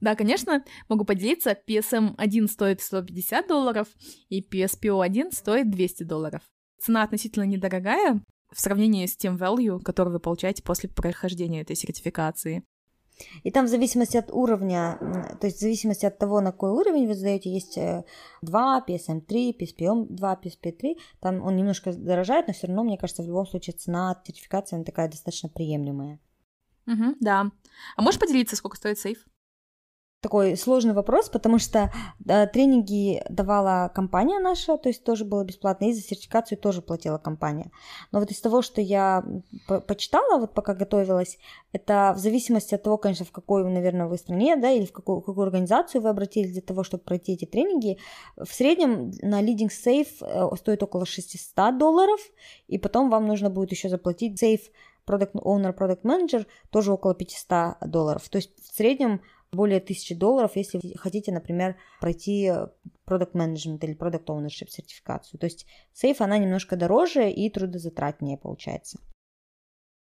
Да, 0.00 0.16
конечно, 0.16 0.64
могу 0.88 1.04
поделиться. 1.04 1.56
PSM1 1.66 2.48
стоит 2.48 2.80
150 2.80 3.46
долларов, 3.46 3.86
и 4.28 4.42
PSPO1 4.42 5.30
стоит 5.30 5.70
200 5.70 6.02
долларов. 6.02 6.42
Цена 6.80 7.04
относительно 7.04 7.44
недорогая 7.44 8.20
в 8.52 8.60
сравнении 8.60 9.06
с 9.06 9.16
тем 9.16 9.36
value, 9.36 9.80
который 9.80 10.12
вы 10.12 10.18
получаете 10.18 10.64
после 10.64 10.88
прохождения 10.88 11.62
этой 11.62 11.76
сертификации. 11.76 12.64
И 13.44 13.50
там 13.50 13.66
в 13.66 13.68
зависимости 13.68 14.16
от 14.16 14.30
уровня, 14.30 14.98
то 15.40 15.46
есть 15.46 15.58
в 15.58 15.60
зависимости 15.60 16.06
от 16.06 16.18
того, 16.18 16.40
на 16.40 16.52
какой 16.52 16.70
уровень 16.70 17.06
вы 17.06 17.14
задаете, 17.14 17.50
есть 17.52 17.78
2, 18.42 18.84
PSM3, 18.86 19.56
PSPM 19.58 20.06
2, 20.08 20.40
PSP3, 20.42 20.96
там 21.20 21.42
он 21.42 21.56
немножко 21.56 21.92
дорожает, 21.92 22.46
но 22.46 22.52
все 22.52 22.66
равно, 22.66 22.84
мне 22.84 22.98
кажется, 22.98 23.22
в 23.22 23.26
любом 23.26 23.46
случае 23.46 23.74
цена 23.74 24.20
сертификации 24.26 24.76
она 24.76 24.84
такая 24.84 25.08
достаточно 25.08 25.48
приемлемая. 25.48 26.20
Угу, 26.86 27.16
да. 27.20 27.50
А 27.96 28.02
можешь 28.02 28.20
поделиться, 28.20 28.56
сколько 28.56 28.76
стоит 28.76 28.98
сейф? 28.98 29.26
Такой 30.26 30.56
сложный 30.56 30.92
вопрос, 30.92 31.28
потому 31.28 31.60
что 31.60 31.92
да, 32.18 32.48
тренинги 32.48 33.22
давала 33.28 33.92
компания 33.94 34.40
наша, 34.40 34.76
то 34.76 34.88
есть 34.88 35.04
тоже 35.04 35.24
было 35.24 35.44
бесплатно, 35.44 35.84
и 35.84 35.92
за 35.92 36.00
сертификацию 36.00 36.58
тоже 36.58 36.82
платила 36.82 37.16
компания. 37.18 37.70
Но 38.10 38.18
вот 38.18 38.32
из 38.32 38.40
того, 38.40 38.60
что 38.60 38.80
я 38.80 39.22
по 39.68 39.80
почитала, 39.80 40.40
вот 40.40 40.52
пока 40.52 40.74
готовилась, 40.74 41.38
это 41.72 42.12
в 42.16 42.18
зависимости 42.18 42.74
от 42.74 42.82
того, 42.82 42.98
конечно, 42.98 43.24
в 43.24 43.30
какой, 43.30 43.62
наверное, 43.70 44.08
вы 44.08 44.18
стране, 44.18 44.56
да, 44.56 44.72
или 44.72 44.84
в 44.84 44.92
какую, 44.92 45.20
какую 45.20 45.44
организацию 45.44 46.02
вы 46.02 46.08
обратились 46.08 46.50
для 46.50 46.62
того, 46.62 46.82
чтобы 46.82 47.04
пройти 47.04 47.34
эти 47.34 47.44
тренинги, 47.44 47.98
в 48.36 48.52
среднем 48.52 49.12
на 49.22 49.40
Leading 49.40 49.70
Safe 49.70 50.08
э, 50.22 50.56
стоит 50.56 50.82
около 50.82 51.06
600 51.06 51.78
долларов, 51.78 52.20
и 52.66 52.78
потом 52.78 53.10
вам 53.10 53.28
нужно 53.28 53.48
будет 53.48 53.70
еще 53.70 53.88
заплатить 53.88 54.42
Safe 54.42 54.62
Product 55.06 55.34
Owner, 55.34 55.72
Product 55.72 56.02
Manager, 56.02 56.46
тоже 56.70 56.92
около 56.92 57.14
500 57.14 57.88
долларов. 57.88 58.28
То 58.28 58.38
есть 58.38 58.50
в 58.60 58.74
среднем 58.76 59.20
более 59.52 59.78
1000 59.78 60.14
долларов, 60.16 60.52
если 60.56 60.80
хотите, 60.96 61.32
например, 61.32 61.76
пройти 62.00 62.46
Product 63.06 63.32
Management 63.32 63.78
или 63.82 63.96
Product 63.96 64.24
Ownership 64.26 64.68
сертификацию. 64.68 65.38
То 65.40 65.46
есть 65.46 65.66
сейф, 65.92 66.20
она 66.20 66.38
немножко 66.38 66.76
дороже 66.76 67.30
и 67.30 67.48
трудозатратнее 67.50 68.36
получается. 68.38 68.98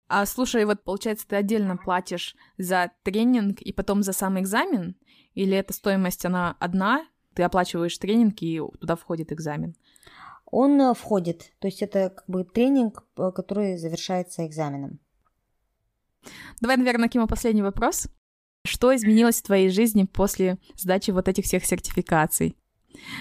А 0.08 0.26
слушай, 0.26 0.66
вот 0.66 0.84
получается, 0.84 1.28
ты 1.28 1.36
отдельно 1.36 1.78
платишь 1.78 2.36
за 2.58 2.92
тренинг 3.04 3.62
и 3.62 3.74
потом 3.74 4.04
за 4.04 4.14
сам 4.14 4.40
экзамен? 4.40 4.96
Или 5.34 5.58
эта 5.58 5.74
стоимость, 5.74 6.26
она 6.26 6.56
одна, 6.60 7.08
ты 7.34 7.44
оплачиваешь 7.44 7.98
тренинг 7.98 8.42
и 8.42 8.62
туда 8.80 8.96
входит 8.96 9.32
экзамен? 9.32 9.76
Он 10.46 10.80
э, 10.80 10.94
входит, 10.94 11.52
то 11.58 11.68
есть 11.68 11.82
это 11.82 12.12
как 12.12 12.26
бы 12.28 12.44
тренинг, 12.44 13.04
э, 13.18 13.32
который 13.32 13.78
завершается 13.78 14.46
экзаменом. 14.46 15.00
Давай, 16.62 16.78
наверное, 16.78 17.10
Кима, 17.10 17.26
последний 17.26 17.64
вопрос. 17.64 18.08
Что 18.66 18.96
изменилось 18.96 19.40
в 19.40 19.44
твоей 19.44 19.70
жизни 19.70 20.06
после 20.06 20.58
сдачи 20.76 21.12
вот 21.12 21.28
этих 21.28 21.46
всех 21.46 21.66
сертификаций? 21.66 22.56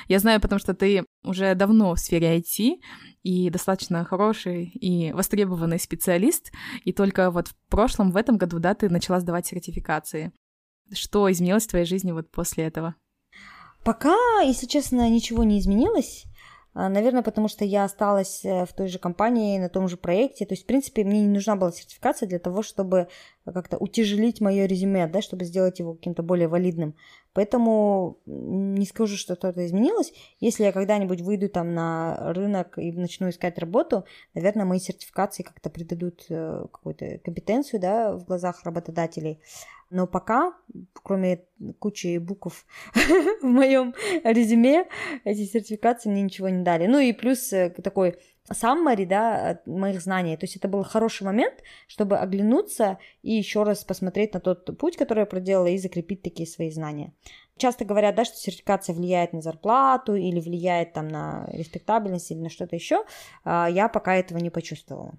Я 0.06 0.18
знаю, 0.18 0.40
потому 0.40 0.58
что 0.58 0.74
ты 0.74 1.04
уже 1.24 1.54
давно 1.54 1.94
в 1.94 1.98
сфере 1.98 2.38
IT 2.38 2.80
и 3.22 3.50
достаточно 3.50 4.04
хороший 4.04 4.66
и 4.66 5.12
востребованный 5.12 5.80
специалист, 5.80 6.52
и 6.84 6.92
только 6.92 7.30
вот 7.30 7.48
в 7.48 7.56
прошлом, 7.68 8.12
в 8.12 8.16
этом 8.16 8.36
году, 8.36 8.58
да, 8.58 8.74
ты 8.74 8.88
начала 8.88 9.18
сдавать 9.20 9.46
сертификации. 9.46 10.32
Что 10.92 11.30
изменилось 11.30 11.64
в 11.64 11.70
твоей 11.70 11.86
жизни 11.86 12.12
вот 12.12 12.30
после 12.30 12.64
этого? 12.64 12.94
Пока, 13.84 14.40
если 14.42 14.66
честно, 14.66 15.08
ничего 15.08 15.42
не 15.42 15.58
изменилось. 15.58 16.24
А, 16.74 16.88
наверное, 16.88 17.22
потому 17.22 17.48
что 17.48 17.64
я 17.64 17.84
осталась 17.84 18.44
э, 18.44 18.64
в 18.64 18.72
той 18.72 18.88
же 18.88 18.98
компании, 18.98 19.58
на 19.58 19.68
том 19.68 19.88
же 19.88 19.98
проекте. 19.98 20.46
То 20.46 20.54
есть, 20.54 20.64
в 20.64 20.66
принципе, 20.66 21.04
мне 21.04 21.20
не 21.20 21.28
нужна 21.28 21.54
была 21.54 21.70
сертификация 21.70 22.26
для 22.26 22.38
того, 22.38 22.62
чтобы 22.62 23.08
как-то 23.44 23.76
утяжелить 23.76 24.40
мое 24.40 24.64
резюме, 24.64 25.06
да, 25.06 25.20
чтобы 25.20 25.44
сделать 25.44 25.78
его 25.80 25.94
каким-то 25.94 26.22
более 26.22 26.48
валидным. 26.48 26.94
Поэтому 27.34 28.18
не 28.26 28.86
скажу, 28.86 29.16
что 29.16 29.34
что-то 29.34 29.66
изменилось. 29.66 30.12
Если 30.40 30.64
я 30.64 30.72
когда-нибудь 30.72 31.20
выйду 31.20 31.48
там 31.48 31.74
на 31.74 32.32
рынок 32.32 32.78
и 32.78 32.92
начну 32.92 33.28
искать 33.28 33.58
работу, 33.58 34.04
наверное, 34.34 34.64
мои 34.64 34.78
сертификации 34.78 35.42
как-то 35.42 35.68
придадут 35.68 36.24
э, 36.30 36.66
какую-то 36.72 37.18
компетенцию, 37.18 37.80
да, 37.80 38.12
в 38.12 38.24
глазах 38.24 38.64
работодателей. 38.64 39.40
Но 39.92 40.06
пока, 40.06 40.54
кроме 41.02 41.44
кучи 41.78 42.16
букв 42.16 42.64
в 43.42 43.44
моем 43.44 43.94
резюме, 44.24 44.86
эти 45.24 45.44
сертификации 45.44 46.08
мне 46.08 46.22
ничего 46.22 46.48
не 46.48 46.64
дали. 46.64 46.86
Ну 46.86 46.98
и 46.98 47.12
плюс 47.12 47.52
э, 47.52 47.68
такой 47.68 48.16
summary, 48.50 49.04
да, 49.04 49.60
моих 49.66 50.00
знаний. 50.00 50.38
То 50.38 50.44
есть 50.44 50.56
это 50.56 50.66
был 50.66 50.82
хороший 50.82 51.24
момент, 51.24 51.62
чтобы 51.88 52.16
оглянуться 52.16 52.98
и 53.20 53.34
еще 53.34 53.64
раз 53.64 53.84
посмотреть 53.84 54.32
на 54.32 54.40
тот 54.40 54.78
путь, 54.78 54.96
который 54.96 55.20
я 55.20 55.26
проделала, 55.26 55.66
и 55.66 55.76
закрепить 55.76 56.22
такие 56.22 56.48
свои 56.48 56.70
знания. 56.70 57.12
Часто 57.58 57.84
говорят, 57.84 58.14
да, 58.14 58.24
что 58.24 58.36
сертификация 58.38 58.94
влияет 58.94 59.34
на 59.34 59.42
зарплату 59.42 60.14
или 60.14 60.40
влияет 60.40 60.94
там 60.94 61.08
на 61.08 61.46
респектабельность 61.52 62.30
или 62.30 62.38
на 62.38 62.48
что-то 62.48 62.76
еще. 62.76 63.04
А, 63.44 63.68
я 63.68 63.88
пока 63.88 64.16
этого 64.16 64.38
не 64.38 64.48
почувствовала. 64.48 65.18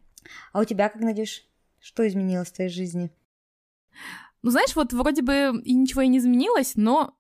А 0.52 0.62
у 0.62 0.64
тебя 0.66 0.90
как, 0.90 1.00
Надюш? 1.00 1.44
Что 1.80 2.08
изменилось 2.08 2.50
в 2.50 2.54
твоей 2.54 2.72
жизни? 2.72 3.12
Ну, 4.44 4.52
знаешь, 4.52 4.76
вот 4.76 4.94
вроде 4.94 5.22
бы 5.22 5.62
и 5.64 5.74
ничего 5.74 6.02
и 6.02 6.08
не 6.08 6.18
изменилось, 6.18 6.74
но 6.76 7.16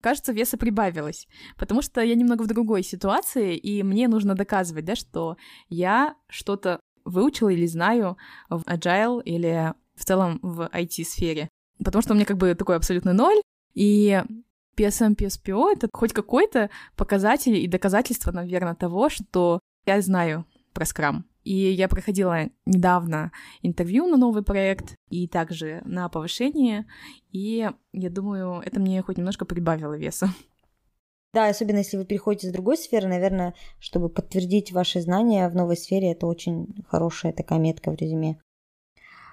кажется, 0.00 0.32
веса 0.32 0.56
прибавилось, 0.56 1.26
потому 1.56 1.82
что 1.82 2.00
я 2.00 2.14
немного 2.14 2.42
в 2.42 2.46
другой 2.46 2.82
ситуации, 2.82 3.56
и 3.56 3.82
мне 3.82 4.08
нужно 4.08 4.34
доказывать, 4.34 4.84
да, 4.84 4.96
что 4.96 5.36
я 5.68 6.16
что-то 6.28 6.80
выучила 7.04 7.50
или 7.50 7.66
знаю 7.66 8.16
в 8.48 8.62
agile 8.62 9.22
или 9.22 9.74
в 9.94 10.04
целом 10.04 10.40
в 10.42 10.68
IT-сфере. 10.72 11.48
Потому 11.82 12.02
что 12.02 12.12
у 12.12 12.16
меня 12.16 12.26
как 12.26 12.38
бы 12.38 12.54
такой 12.54 12.76
абсолютный 12.76 13.14
ноль, 13.14 13.40
и 13.74 14.22
PSM, 14.76 15.16
PSPO— 15.16 15.72
это 15.76 15.88
хоть 15.92 16.12
какой-то 16.12 16.70
показатель 16.96 17.56
и 17.56 17.66
доказательство, 17.66 18.32
наверное, 18.32 18.74
того, 18.74 19.08
что 19.08 19.60
я 19.86 20.00
знаю 20.00 20.46
про 20.72 20.84
Scrum. 20.84 21.22
И 21.44 21.54
я 21.54 21.88
проходила 21.88 22.48
недавно 22.64 23.30
интервью 23.62 24.06
на 24.06 24.16
новый 24.16 24.42
проект 24.42 24.96
и 25.10 25.28
также 25.28 25.82
на 25.84 26.08
повышение, 26.08 26.86
и 27.30 27.70
я 27.92 28.10
думаю, 28.10 28.62
это 28.64 28.80
мне 28.80 29.02
хоть 29.02 29.18
немножко 29.18 29.44
прибавило 29.44 29.96
веса. 29.96 30.30
Да, 31.34 31.48
особенно 31.48 31.78
если 31.78 31.96
вы 31.96 32.04
переходите 32.04 32.48
с 32.48 32.52
другой 32.52 32.78
сферы, 32.78 33.08
наверное, 33.08 33.54
чтобы 33.80 34.08
подтвердить 34.08 34.72
ваши 34.72 35.00
знания 35.00 35.48
в 35.48 35.54
новой 35.54 35.76
сфере, 35.76 36.12
это 36.12 36.26
очень 36.26 36.84
хорошая 36.88 37.32
такая 37.32 37.58
метка 37.58 37.90
в 37.90 37.96
резюме. 37.96 38.38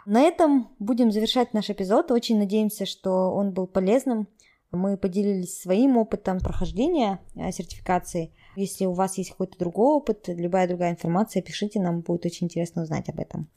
На 0.06 0.24
этом 0.24 0.70
будем 0.80 1.12
завершать 1.12 1.54
наш 1.54 1.70
эпизод. 1.70 2.10
Очень 2.10 2.40
надеемся, 2.40 2.88
что 2.88 3.32
он 3.32 3.54
был 3.54 3.68
полезным. 3.68 4.28
Мы 4.72 4.98
поделились 4.98 5.62
своим 5.62 5.98
опытом 5.98 6.40
прохождения 6.40 7.20
э, 7.36 7.52
сертификации. 7.52 8.34
Если 8.56 8.86
у 8.86 8.94
вас 8.94 9.18
есть 9.18 9.32
какой-то 9.32 9.58
другой 9.58 9.96
опыт, 9.96 10.28
любая 10.28 10.68
другая 10.68 10.92
информация, 10.92 11.42
пишите, 11.42 11.80
нам 11.80 12.02
будет 12.02 12.26
очень 12.26 12.48
интересно 12.48 12.84
узнать 12.84 13.10
об 13.10 13.20
этом. 13.20 13.50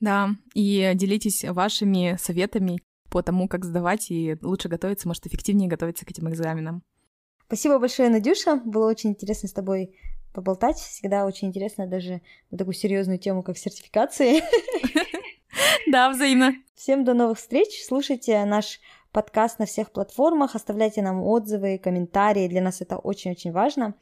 Да, 0.00 0.30
и 0.54 0.92
делитесь 0.94 1.44
вашими 1.44 2.16
советами 2.20 2.80
по 3.10 3.22
тому, 3.22 3.48
как 3.48 3.64
сдавать 3.64 4.10
и 4.10 4.36
лучше 4.42 4.68
готовиться, 4.68 5.08
может, 5.08 5.26
эффективнее 5.26 5.68
готовиться 5.68 6.04
к 6.04 6.10
этим 6.10 6.28
экзаменам. 6.28 6.82
Спасибо 7.46 7.78
большое, 7.78 8.08
Надюша. 8.08 8.56
Было 8.64 8.88
очень 8.88 9.10
интересно 9.10 9.48
с 9.48 9.52
тобой 9.52 9.94
поболтать. 10.32 10.76
Всегда 10.76 11.24
очень 11.24 11.48
интересно 11.48 11.86
даже 11.86 12.22
на 12.50 12.58
такую 12.58 12.74
серьезную 12.74 13.18
тему, 13.18 13.42
как 13.42 13.58
сертификации. 13.58 14.42
Да, 15.86 16.10
взаимно. 16.10 16.54
Всем 16.74 17.04
до 17.04 17.14
новых 17.14 17.38
встреч. 17.38 17.84
Слушайте 17.86 18.44
наш 18.44 18.80
подкаст 19.14 19.60
на 19.60 19.64
всех 19.64 19.92
платформах, 19.92 20.56
оставляйте 20.56 21.00
нам 21.00 21.22
отзывы, 21.22 21.78
комментарии, 21.78 22.48
для 22.48 22.60
нас 22.60 22.80
это 22.80 22.98
очень-очень 22.98 23.52
важно. 23.52 23.94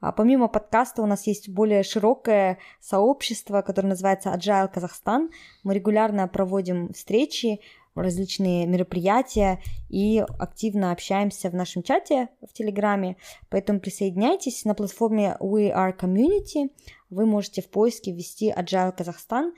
А 0.00 0.12
помимо 0.12 0.46
подкаста 0.46 1.02
у 1.02 1.06
нас 1.06 1.26
есть 1.26 1.48
более 1.48 1.82
широкое 1.82 2.58
сообщество, 2.80 3.62
которое 3.62 3.88
называется 3.88 4.30
Agile 4.30 4.68
Казахстан. 4.72 5.30
Мы 5.64 5.74
регулярно 5.74 6.28
проводим 6.28 6.92
встречи, 6.92 7.60
различные 7.96 8.66
мероприятия 8.66 9.60
и 9.88 10.24
активно 10.38 10.92
общаемся 10.92 11.50
в 11.50 11.54
нашем 11.54 11.82
чате 11.82 12.28
в 12.40 12.52
Телеграме. 12.52 13.16
Поэтому 13.48 13.80
присоединяйтесь 13.80 14.64
на 14.64 14.74
платформе 14.74 15.36
We 15.40 15.74
Are 15.74 15.98
Community. 15.98 16.70
Вы 17.10 17.26
можете 17.26 17.60
в 17.60 17.68
поиске 17.68 18.12
ввести 18.12 18.54
Agile 18.56 18.92
Казахстан, 18.92 19.52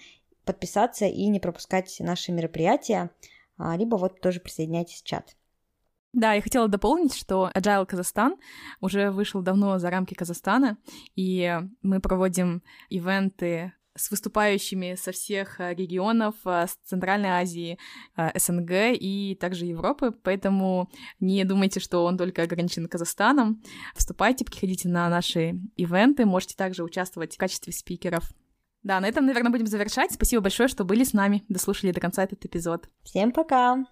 подписаться 0.47 1.05
и 1.05 1.27
не 1.27 1.39
пропускать 1.39 1.97
наши 2.01 2.33
мероприятия, 2.33 3.11
либо 3.59 3.97
вот 3.97 4.21
тоже 4.21 4.41
присоединяйтесь 4.41 5.03
в 5.03 5.05
чат. 5.05 5.37
Да, 6.13 6.35
я 6.35 6.43
хотела 6.43 6.69
дополнить, 6.69 7.15
что 7.15 7.51
Agile 7.55 7.87
Казахстан 7.87 8.37
уже 8.81 9.11
вышел 9.11 9.41
давно 9.41 9.79
за 9.79 9.89
рамки 9.89 10.13
Казахстана, 10.13 10.77
и 11.17 11.59
мы 11.81 12.01
проводим 12.01 12.63
ивенты 12.91 13.73
с 13.95 14.11
выступающими 14.11 14.95
со 14.95 15.13
всех 15.13 15.61
э, 15.61 15.75
регионов, 15.75 16.35
э, 16.45 16.67
с 16.67 16.79
Центральной 16.85 17.31
Азии, 17.31 17.79
СНГ 18.35 18.71
и 18.95 19.37
также 19.41 19.67
Европы, 19.67 20.13
поэтому 20.13 20.91
не 21.21 21.45
думайте, 21.45 21.81
что 21.81 22.05
он 22.05 22.17
только 22.17 22.43
ограничен 22.43 22.89
Казахстаном. 22.89 23.63
Вступайте, 23.95 24.45
приходите 24.45 24.89
на 24.89 25.09
наши 25.09 25.61
ивенты, 25.77 26.25
можете 26.25 26.57
также 26.57 26.85
участвовать 26.85 27.35
в 27.35 27.39
качестве 27.39 27.73
спикеров. 27.73 28.33
Да, 28.83 28.99
на 29.01 29.07
этом, 29.07 29.27
наверное, 29.27 29.51
будем 29.53 29.67
завершать. 29.67 30.13
Спасибо 30.13 30.43
большое, 30.43 30.69
что 30.69 30.85
были 30.85 31.05
с 31.05 31.13
нами, 31.13 31.45
дослушали 31.49 31.93
до 31.93 32.01
конца 32.01 32.25
этот 32.25 32.45
эпизод. 32.45 32.89
Всем 33.05 33.33
пока! 33.33 33.85